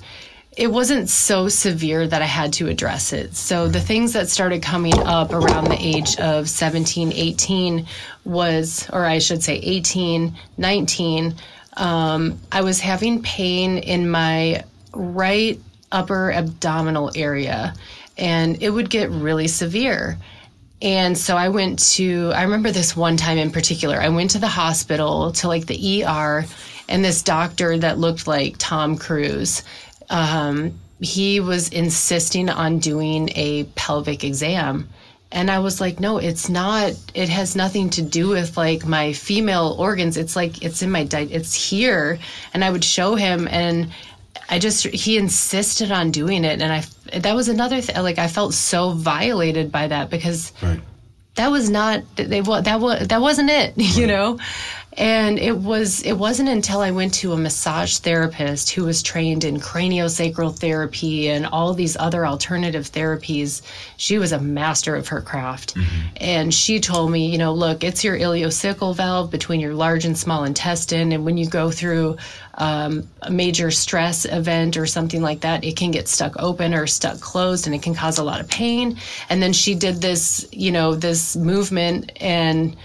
it 0.58 0.68
wasn't 0.68 1.10
so 1.10 1.48
severe 1.48 2.06
that 2.08 2.22
I 2.22 2.26
had 2.26 2.54
to 2.54 2.68
address 2.68 3.14
it. 3.14 3.36
So 3.36 3.68
the 3.68 3.80
things 3.80 4.14
that 4.14 4.30
started 4.30 4.62
coming 4.62 5.00
up 5.00 5.32
around 5.32 5.66
the 5.66 5.80
age 5.80 6.18
of 6.18 6.50
17, 6.50 7.14
18 7.14 7.88
was, 8.26 8.90
or 8.92 9.06
I 9.06 9.20
should 9.20 9.42
say 9.42 9.56
18, 9.56 10.36
19, 10.58 11.36
um, 11.78 12.40
I 12.52 12.62
was 12.62 12.82
having 12.82 13.24
pain 13.24 13.78
in 13.78 14.10
my 14.10 14.66
right 14.94 15.60
upper 15.92 16.32
abdominal 16.32 17.12
area 17.16 17.74
and 18.18 18.62
it 18.62 18.70
would 18.70 18.90
get 18.90 19.10
really 19.10 19.48
severe. 19.48 20.18
And 20.82 21.16
so 21.18 21.38
I 21.38 21.50
went 21.50 21.80
to, 21.94 22.32
I 22.34 22.44
remember 22.44 22.72
this 22.72 22.96
one 22.96 23.16
time 23.16 23.38
in 23.38 23.52
particular. 23.52 24.02
I 24.02 24.10
went 24.10 24.32
to 24.32 24.40
the 24.40 24.48
hospital 24.48 25.32
to 25.34 25.48
like 25.48 25.68
the 25.68 26.04
ER, 26.04 26.46
and 26.90 27.06
this 27.06 27.22
doctor 27.22 27.78
that 27.78 28.00
looked 28.00 28.28
like 28.28 28.56
Tom 28.58 28.98
Cruise, 28.98 29.64
um, 30.10 30.74
he 31.00 31.40
was 31.40 31.70
insisting 31.70 32.50
on 32.50 32.80
doing 32.80 33.30
a 33.36 33.64
pelvic 33.76 34.24
exam. 34.24 34.90
And 35.32 35.50
I 35.50 35.60
was 35.60 35.80
like, 35.80 36.00
no, 36.00 36.18
it's 36.18 36.50
not, 36.50 36.92
it 37.14 37.30
has 37.30 37.56
nothing 37.56 37.90
to 37.92 38.02
do 38.02 38.30
with 38.30 38.58
like 38.58 38.86
my 38.86 39.14
female 39.14 39.76
organs. 39.80 40.18
It's 40.18 40.36
like, 40.36 40.62
it's 40.62 40.82
in 40.82 40.92
my, 40.92 41.06
di- 41.06 41.32
it's 41.32 41.54
here. 41.54 42.20
And 42.54 42.64
I 42.66 42.70
would 42.70 42.84
show 42.84 43.16
him, 43.16 43.48
and 43.48 43.92
I 44.52 44.60
just 44.60 44.86
he 44.86 45.18
insisted 45.18 45.94
on 45.94 46.12
doing 46.12 46.44
it, 46.44 46.62
and 46.62 46.74
I 46.74 46.84
that 47.20 47.34
was 47.34 47.48
another 47.48 47.80
thing. 47.80 47.96
Like 48.04 48.20
I 48.20 48.28
felt 48.28 48.54
so 48.54 48.92
violated 48.92 49.72
by 49.72 49.88
that 49.88 50.10
because 50.10 50.52
right. 50.62 50.82
that 51.36 51.50
was 51.50 51.70
not 51.70 52.04
they 52.18 52.42
that 52.42 52.80
was 52.82 53.08
that 53.08 53.22
wasn't 53.22 53.50
it, 53.50 53.74
right. 53.78 53.98
you 53.98 54.08
know. 54.08 54.38
And 54.98 55.40
it 55.40 55.58
was 55.58 56.02
it 56.04 56.14
wasn't 56.14 56.50
until 56.50 56.82
I 56.82 56.92
went 56.92 57.14
to 57.16 57.32
a 57.32 57.38
massage 57.38 57.98
therapist 57.98 58.72
who 58.72 58.84
was 58.84 59.02
trained 59.02 59.46
in 59.46 59.58
craniosacral 59.60 60.58
therapy 60.58 61.30
and 61.30 61.46
all 61.46 61.74
these 61.74 61.96
other 61.96 62.26
alternative 62.26 62.92
therapies. 62.92 63.62
She 63.96 64.18
was 64.18 64.34
a 64.34 64.40
master 64.40 64.96
of 64.96 65.08
her 65.08 65.22
craft. 65.22 65.76
Mm-hmm. 65.76 66.08
And 66.18 66.54
she 66.54 66.80
told 66.80 67.12
me, 67.12 67.32
you 67.32 67.38
know, 67.38 67.54
look, 67.54 67.84
it's 67.84 68.04
your 68.04 68.18
ileocecal 68.18 68.96
valve 68.96 69.32
between 69.32 69.62
your 69.62 69.74
large 69.74 70.04
and 70.04 70.18
small 70.18 70.44
intestine 70.44 71.14
and 71.14 71.24
when 71.24 71.38
you 71.38 71.48
go 71.48 71.72
through 71.72 72.18
um, 72.56 73.08
a 73.22 73.32
major 73.32 73.72
stress 73.72 74.26
event 74.26 74.78
or 74.78 74.86
something 74.86 75.22
like 75.22 75.42
that, 75.42 75.64
it 75.64 75.78
can 75.78 75.92
get 75.92 76.08
stuck 76.08 76.36
open 76.38 76.74
or 76.74 76.86
stuck 76.86 77.20
closed 77.20 77.66
and 77.66 77.76
it 77.76 77.82
can 77.82 77.96
cause 77.96 78.18
a 78.18 78.24
lot 78.24 78.42
of 78.42 78.48
pain. 78.50 78.98
And 79.30 79.42
then 79.42 79.54
she 79.54 79.74
did 79.74 80.02
this, 80.02 80.46
you 80.52 80.72
know, 80.72 80.96
this 80.96 81.36
movement 81.36 82.12
and 82.22 82.76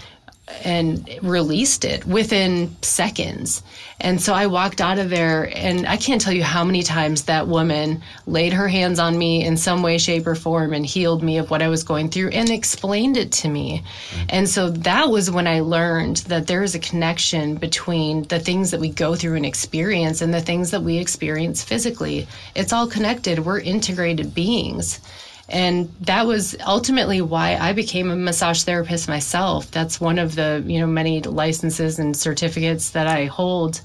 and 0.63 1.09
released 1.21 1.83
it 1.83 2.05
within 2.05 2.75
seconds. 2.81 3.63
And 3.99 4.21
so 4.21 4.33
I 4.33 4.47
walked 4.47 4.79
out 4.79 4.99
of 4.99 5.09
there, 5.09 5.51
and 5.53 5.87
I 5.87 5.97
can't 5.97 6.21
tell 6.21 6.33
you 6.33 6.43
how 6.43 6.63
many 6.63 6.83
times 6.83 7.23
that 7.23 7.47
woman 7.47 8.03
laid 8.27 8.53
her 8.53 8.67
hands 8.67 8.99
on 8.99 9.17
me 9.17 9.43
in 9.43 9.57
some 9.57 9.81
way, 9.81 9.97
shape, 9.97 10.27
or 10.27 10.35
form 10.35 10.73
and 10.73 10.85
healed 10.85 11.23
me 11.23 11.39
of 11.39 11.49
what 11.49 11.61
I 11.61 11.67
was 11.67 11.83
going 11.83 12.09
through 12.09 12.29
and 12.29 12.49
explained 12.49 13.17
it 13.17 13.31
to 13.33 13.49
me. 13.49 13.83
Mm-hmm. 14.11 14.25
And 14.29 14.49
so 14.49 14.69
that 14.69 15.09
was 15.09 15.31
when 15.31 15.47
I 15.47 15.61
learned 15.61 16.17
that 16.27 16.47
there 16.47 16.63
is 16.63 16.75
a 16.75 16.79
connection 16.79 17.55
between 17.55 18.23
the 18.23 18.39
things 18.39 18.71
that 18.71 18.79
we 18.79 18.89
go 18.89 19.15
through 19.15 19.35
and 19.35 19.45
experience 19.45 20.21
and 20.21 20.33
the 20.33 20.41
things 20.41 20.71
that 20.71 20.83
we 20.83 20.97
experience 20.97 21.63
physically. 21.63 22.27
It's 22.55 22.71
all 22.71 22.87
connected, 22.87 23.39
we're 23.39 23.59
integrated 23.59 24.33
beings. 24.33 25.01
And 25.49 25.93
that 26.01 26.27
was 26.27 26.57
ultimately 26.65 27.21
why 27.21 27.55
I 27.55 27.71
became 27.71 28.11
a 28.11 28.15
massage 28.15 28.63
therapist 28.63 29.07
myself. 29.07 29.71
That's 29.71 30.01
one 30.01 30.19
of 30.19 30.35
the, 30.35 30.61
you 30.65 30.79
know, 30.79 30.87
many 30.87 31.21
licenses 31.21 31.99
and 31.99 32.15
certificates 32.17 32.89
that 32.91 33.07
I 33.07 33.25
hold 33.25 33.81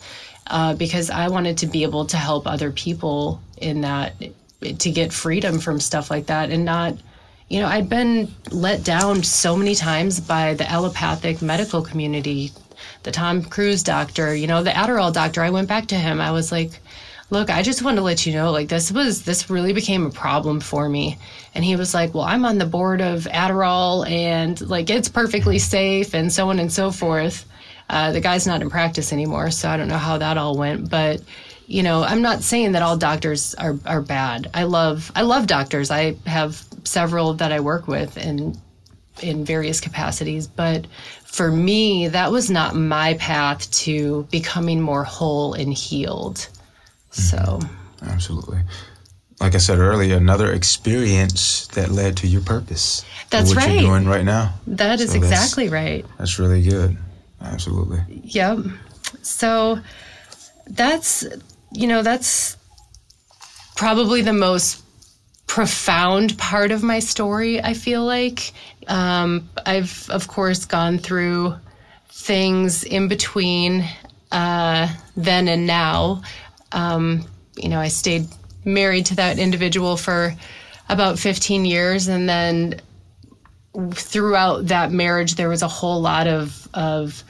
uh, 0.48 0.74
because 0.74 1.08
I 1.08 1.28
wanted 1.28 1.58
to 1.58 1.66
be 1.66 1.84
able 1.84 2.04
to 2.06 2.16
help 2.16 2.46
other 2.46 2.72
people 2.72 3.40
in 3.58 3.82
that 3.82 4.14
to 4.62 4.90
get 4.90 5.12
freedom 5.12 5.58
from 5.58 5.80
stuff 5.80 6.10
like 6.10 6.26
that 6.26 6.50
and 6.50 6.64
not 6.64 6.96
you 7.48 7.60
know 7.60 7.66
i'd 7.66 7.88
been 7.88 8.32
let 8.50 8.84
down 8.84 9.22
so 9.22 9.56
many 9.56 9.74
times 9.74 10.20
by 10.20 10.54
the 10.54 10.70
allopathic 10.70 11.42
medical 11.42 11.82
community 11.82 12.52
the 13.02 13.10
tom 13.10 13.42
cruise 13.42 13.82
doctor 13.82 14.34
you 14.34 14.46
know 14.46 14.62
the 14.62 14.70
adderall 14.70 15.12
doctor 15.12 15.42
i 15.42 15.50
went 15.50 15.68
back 15.68 15.86
to 15.86 15.96
him 15.96 16.20
i 16.20 16.30
was 16.30 16.52
like 16.52 16.80
look, 17.32 17.48
I 17.48 17.62
just 17.62 17.82
wanted 17.82 17.96
to 17.96 18.02
let 18.02 18.26
you 18.26 18.34
know, 18.34 18.52
like, 18.52 18.68
this 18.68 18.92
was, 18.92 19.24
this 19.24 19.48
really 19.48 19.72
became 19.72 20.04
a 20.04 20.10
problem 20.10 20.60
for 20.60 20.86
me. 20.86 21.16
And 21.54 21.64
he 21.64 21.76
was 21.76 21.94
like, 21.94 22.12
well, 22.12 22.24
I'm 22.24 22.44
on 22.44 22.58
the 22.58 22.66
board 22.66 23.00
of 23.00 23.24
Adderall 23.24 24.06
and 24.06 24.60
like, 24.68 24.90
it's 24.90 25.08
perfectly 25.08 25.58
safe 25.58 26.14
and 26.14 26.30
so 26.30 26.50
on 26.50 26.58
and 26.58 26.70
so 26.70 26.90
forth. 26.90 27.46
Uh, 27.88 28.12
the 28.12 28.20
guy's 28.20 28.46
not 28.46 28.60
in 28.60 28.68
practice 28.68 29.14
anymore, 29.14 29.50
so 29.50 29.70
I 29.70 29.78
don't 29.78 29.88
know 29.88 29.96
how 29.96 30.18
that 30.18 30.36
all 30.36 30.58
went. 30.58 30.90
But, 30.90 31.22
you 31.66 31.82
know, 31.82 32.02
I'm 32.02 32.20
not 32.20 32.42
saying 32.42 32.72
that 32.72 32.82
all 32.82 32.98
doctors 32.98 33.54
are, 33.54 33.78
are 33.86 34.02
bad. 34.02 34.50
I 34.52 34.64
love, 34.64 35.10
I 35.16 35.22
love 35.22 35.46
doctors. 35.46 35.90
I 35.90 36.16
have 36.26 36.62
several 36.84 37.32
that 37.34 37.50
I 37.50 37.60
work 37.60 37.88
with 37.88 38.18
in, 38.18 38.60
in 39.22 39.42
various 39.42 39.80
capacities. 39.80 40.46
But 40.46 40.86
for 41.24 41.50
me, 41.50 42.08
that 42.08 42.30
was 42.30 42.50
not 42.50 42.76
my 42.76 43.14
path 43.14 43.70
to 43.70 44.28
becoming 44.30 44.82
more 44.82 45.04
whole 45.04 45.54
and 45.54 45.72
healed. 45.72 46.46
So, 47.12 47.60
absolutely. 48.02 48.60
like 49.40 49.54
I 49.54 49.58
said 49.58 49.78
earlier, 49.78 50.16
another 50.16 50.52
experience 50.52 51.66
that 51.68 51.90
led 51.90 52.16
to 52.18 52.26
your 52.26 52.40
purpose. 52.42 53.04
That's 53.30 53.50
what 53.50 53.58
right. 53.58 53.72
you're 53.72 53.90
doing 53.90 54.06
right 54.06 54.24
now. 54.24 54.54
That 54.66 55.00
is 55.00 55.12
So 55.12 55.18
that's- 55.20 55.32
exactly 55.32 55.68
right. 55.68 56.04
That's 56.18 56.38
really 56.38 56.62
good. 56.62 56.96
Absolutely. 57.40 58.00
Yep. 58.24 58.58
So 59.22 59.80
that's, 60.68 61.24
you 61.72 61.86
know, 61.86 62.02
that's 62.02 62.56
probably 63.76 64.22
the 64.22 64.32
most 64.32 64.82
profound 65.46 66.38
part 66.38 66.70
of 66.70 66.82
my 66.82 66.98
story, 67.00 67.62
I 67.62 67.74
feel 67.74 68.04
like. 68.04 68.52
Um, 68.86 69.50
I've, 69.66 70.08
of 70.08 70.28
course, 70.28 70.64
gone 70.64 70.98
through 70.98 71.54
things 72.08 72.84
in 72.84 73.08
between 73.08 73.86
uh, 74.30 74.88
then 75.16 75.48
and 75.48 75.66
now. 75.66 76.22
Um, 76.72 77.24
you 77.56 77.68
know, 77.68 77.80
I 77.80 77.88
stayed 77.88 78.26
married 78.64 79.06
to 79.06 79.16
that 79.16 79.38
individual 79.38 79.96
for 79.96 80.34
about 80.88 81.18
15 81.18 81.64
years 81.64 82.08
and 82.08 82.28
then 82.28 82.80
throughout 83.92 84.66
that 84.66 84.92
marriage 84.92 85.34
there 85.36 85.48
was 85.48 85.62
a 85.62 85.68
whole 85.68 86.00
lot 86.00 86.28
of 86.28 86.68
of 86.74 87.24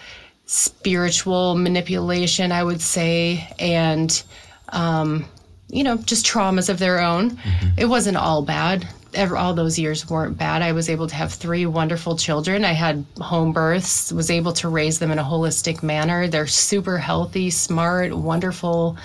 spiritual 0.46 1.54
manipulation 1.54 2.50
i 2.50 2.62
would 2.62 2.80
say 2.80 3.48
and 3.58 4.24
um, 4.72 5.24
you 5.68 5.84
know 5.84 5.96
just 5.96 6.26
traumas 6.26 6.68
of 6.68 6.78
their 6.78 7.00
own. 7.00 7.38
It 7.76 7.86
wasn't 7.86 8.16
all 8.16 8.42
bad. 8.42 8.86
Ever, 9.14 9.36
all 9.36 9.52
those 9.52 9.78
years 9.78 10.08
weren't 10.08 10.38
bad. 10.38 10.62
I 10.62 10.72
was 10.72 10.88
able 10.88 11.06
to 11.06 11.14
have 11.14 11.34
three 11.34 11.66
wonderful 11.66 12.16
children. 12.16 12.64
I 12.64 12.72
had 12.72 13.04
home 13.20 13.52
births 13.52 14.10
was 14.10 14.30
able 14.30 14.54
to 14.54 14.68
raise 14.70 14.98
them 14.98 15.10
in 15.10 15.18
a 15.18 15.24
holistic 15.24 15.82
manner. 15.82 16.28
They're 16.28 16.46
super 16.46 16.96
healthy 16.96 17.50
smart 17.50 18.14
wonderful 18.16 18.96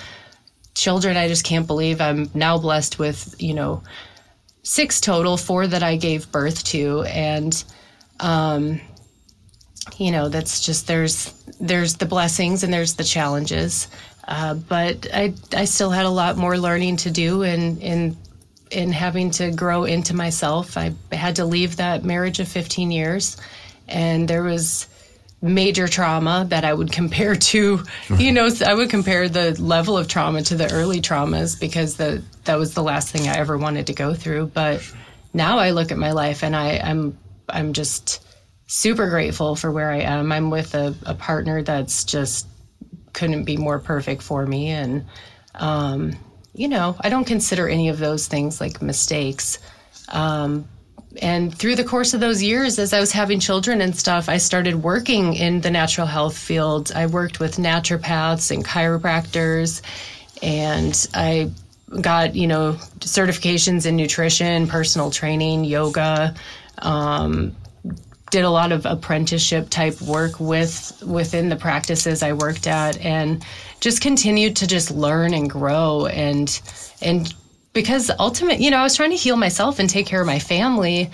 children 0.80 1.18
i 1.18 1.28
just 1.28 1.44
can't 1.44 1.68
believe 1.68 2.02
i'm 2.02 2.30
now 2.34 2.58
blessed 2.58 3.00
with 3.00 3.36
you 3.40 3.54
know 3.54 3.82
six 4.68 5.00
total, 5.00 5.38
four 5.38 5.66
that 5.66 5.82
I 5.82 5.96
gave 5.96 6.30
birth 6.32 6.64
to, 6.66 7.04
and 7.04 7.64
um, 8.20 8.82
you 9.98 10.12
know 10.12 10.28
that's 10.28 10.66
just 10.66 10.88
there's 10.88 11.32
there's 11.60 11.96
the 11.96 12.06
blessings 12.06 12.64
and 12.64 12.74
there's 12.74 12.96
the 12.96 13.04
challenges, 13.04 13.88
uh, 14.28 14.56
but 14.56 15.08
I 15.14 15.34
I 15.54 15.66
still 15.66 15.90
had 15.90 16.06
a 16.06 16.10
lot 16.10 16.36
more 16.36 16.58
learning 16.58 16.98
to 16.98 17.12
do 17.12 17.44
and 17.44 17.82
in 17.82 18.18
in 18.70 18.92
having 18.92 19.32
to 19.32 19.52
grow 19.52 19.86
into 19.86 20.14
myself. 20.14 20.78
I 20.78 20.94
had 21.14 21.38
to 21.38 21.46
leave 21.46 21.78
that 21.78 22.04
marriage 22.04 22.42
of 22.42 22.50
15 22.50 22.92
years, 22.92 23.38
and 23.88 24.28
there 24.28 24.44
was 24.44 24.88
major 25.42 25.88
trauma 25.88 26.46
that 26.50 26.66
I 26.66 26.74
would 26.74 26.92
compare 26.92 27.36
to, 27.36 27.84
you 28.18 28.32
know, 28.32 28.50
I 28.66 28.74
would 28.74 28.90
compare 28.90 29.30
the 29.30 29.62
level 29.62 29.98
of 29.98 30.08
trauma 30.08 30.42
to 30.44 30.56
the 30.56 30.72
early 30.72 31.02
traumas 31.02 31.60
because 31.60 31.98
the 31.98 32.24
that 32.46 32.58
was 32.58 32.74
the 32.74 32.84
last 32.84 33.10
thing 33.10 33.28
I 33.28 33.38
ever 33.38 33.58
wanted 33.58 33.88
to 33.88 33.94
go 33.94 34.14
through. 34.14 34.48
But 34.48 34.82
now 35.34 35.60
I 35.60 35.72
look 35.72 35.92
at 35.92 35.98
my 35.98 36.12
life 36.12 36.44
and 36.44 36.56
I, 36.56 36.78
I'm 36.78 37.18
I'm 37.50 37.74
just 37.74 38.24
super 38.68 39.10
grateful 39.10 39.56
for 39.56 39.72
where 39.72 39.92
I 39.92 40.00
am. 40.00 40.32
I'm 40.32 40.50
with 40.50 40.76
a, 40.76 40.96
a 41.06 41.14
partner 41.14 41.62
that's 41.62 42.04
just 42.04 42.48
couldn't 43.14 43.46
be 43.46 43.58
more 43.58 43.80
perfect 43.80 44.22
for 44.22 44.46
me 44.46 44.70
and 44.70 45.06
um, 45.56 46.14
you 46.54 46.68
know, 46.68 46.96
I 47.00 47.10
don't 47.10 47.26
consider 47.26 47.68
any 47.68 47.90
of 47.90 48.00
those 48.00 48.28
things 48.28 48.60
like 48.60 48.82
mistakes. 48.82 49.60
Um, 50.10 50.68
and 51.22 51.58
through 51.58 51.76
the 51.76 51.84
course 51.84 52.14
of 52.14 52.20
those 52.20 52.44
years, 52.44 52.78
as 52.80 52.94
I 52.94 53.00
was 53.00 53.12
having 53.12 53.40
children 53.40 53.82
and 53.82 53.96
stuff, 53.96 54.30
I 54.30 54.38
started 54.38 54.76
working 54.76 55.34
in 55.34 55.62
the 55.62 55.72
natural 55.72 56.06
health 56.06 56.38
field. 56.38 56.92
I 56.94 57.08
worked 57.08 57.40
with 57.40 57.58
naturopaths 57.58 58.52
and 58.52 58.64
chiropractors, 58.64 59.82
and 60.42 61.08
I 61.14 61.52
got, 62.02 62.36
you 62.36 62.48
know, 62.48 62.74
certifications 63.00 63.86
in 63.86 63.96
nutrition, 63.96 64.68
personal 64.68 65.10
training, 65.10 65.64
yoga. 65.64 66.36
Um, 66.80 67.56
did 68.30 68.44
a 68.44 68.50
lot 68.50 68.74
of 68.74 68.86
apprenticeship 68.86 69.70
type 69.70 70.02
work 70.02 70.40
with 70.40 71.02
within 71.06 71.48
the 71.48 71.56
practices 71.56 72.22
I 72.22 72.34
worked 72.34 72.68
at 72.68 73.00
and 73.00 73.44
just 73.80 74.02
continued 74.02 74.58
to 74.58 74.68
just 74.68 74.92
learn 74.92 75.34
and 75.34 75.50
grow 75.50 76.08
and 76.08 76.62
and 77.02 77.34
because 77.82 78.10
ultimate 78.20 78.60
you 78.60 78.72
know 78.72 78.78
I 78.78 78.84
was 78.84 78.96
trying 78.96 79.12
to 79.12 79.16
heal 79.16 79.38
myself 79.38 79.80
and 79.80 79.90
take 79.90 80.06
care 80.08 80.20
of 80.22 80.28
my 80.28 80.40
family 80.40 81.10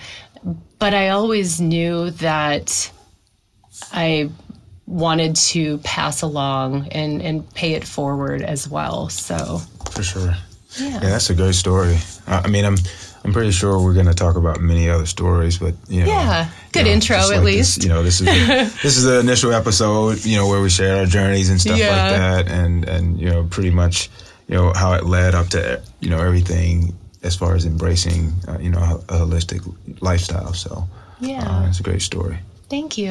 but 0.78 0.94
I 0.94 1.10
always 1.10 1.60
knew 1.60 2.10
that 2.10 2.90
I 3.92 4.30
wanted 4.86 5.36
to 5.36 5.78
pass 5.78 6.22
along 6.22 6.88
and 6.88 7.22
and 7.22 7.54
pay 7.54 7.72
it 7.74 7.84
forward 7.86 8.42
as 8.42 8.68
well 8.68 9.08
so 9.08 9.58
For 9.90 10.02
sure. 10.02 10.34
yeah, 10.78 10.88
Yeah, 10.88 10.98
that's 11.00 11.30
a 11.30 11.34
great 11.34 11.54
story. 11.54 11.96
I 12.26 12.48
mean, 12.48 12.64
I'm 12.64 12.76
I'm 13.24 13.32
pretty 13.32 13.52
sure 13.52 13.78
we're 13.82 13.94
going 13.94 14.06
to 14.06 14.14
talk 14.14 14.36
about 14.36 14.60
many 14.60 14.90
other 14.90 15.06
stories, 15.06 15.56
but 15.58 15.74
you 15.88 16.00
know, 16.00 16.06
Yeah, 16.08 16.50
good 16.72 16.80
you 16.80 16.84
know, 16.86 16.90
intro 16.92 17.16
just 17.16 17.32
at 17.32 17.36
like 17.36 17.46
this, 17.46 17.76
least. 17.78 17.82
you 17.84 17.88
know, 17.88 18.02
this 18.02 18.20
is 18.20 18.26
the, 18.26 18.78
this 18.82 18.96
is 18.98 19.04
the 19.04 19.18
initial 19.20 19.52
episode, 19.54 20.22
you 20.26 20.36
know, 20.36 20.46
where 20.46 20.60
we 20.60 20.68
share 20.68 20.98
our 20.98 21.06
journeys 21.06 21.48
and 21.48 21.58
stuff 21.60 21.78
Yeah. 21.78 21.88
like 21.96 22.10
that, 22.20 22.48
and 22.52 22.84
and 22.86 23.18
you 23.18 23.30
know, 23.30 23.44
pretty 23.44 23.70
much, 23.70 24.10
you 24.48 24.54
know, 24.56 24.72
how 24.74 24.92
it 24.94 25.04
led 25.04 25.34
up 25.34 25.48
to 25.48 25.80
you 26.00 26.10
know 26.10 26.18
everything 26.20 26.94
as 27.22 27.34
far 27.34 27.54
as 27.54 27.64
embracing, 27.64 28.32
uh, 28.46 28.58
you 28.60 28.68
know, 28.70 28.78
a, 29.08 29.14
a 29.14 29.18
holistic 29.24 29.60
lifestyle. 30.02 30.52
So, 30.52 30.86
Yeah. 31.20 31.40
uh, 31.48 31.68
it's 31.68 31.80
a 31.80 31.82
great 31.82 32.02
story. 32.02 32.36
thank 32.68 32.98
you 32.98 33.02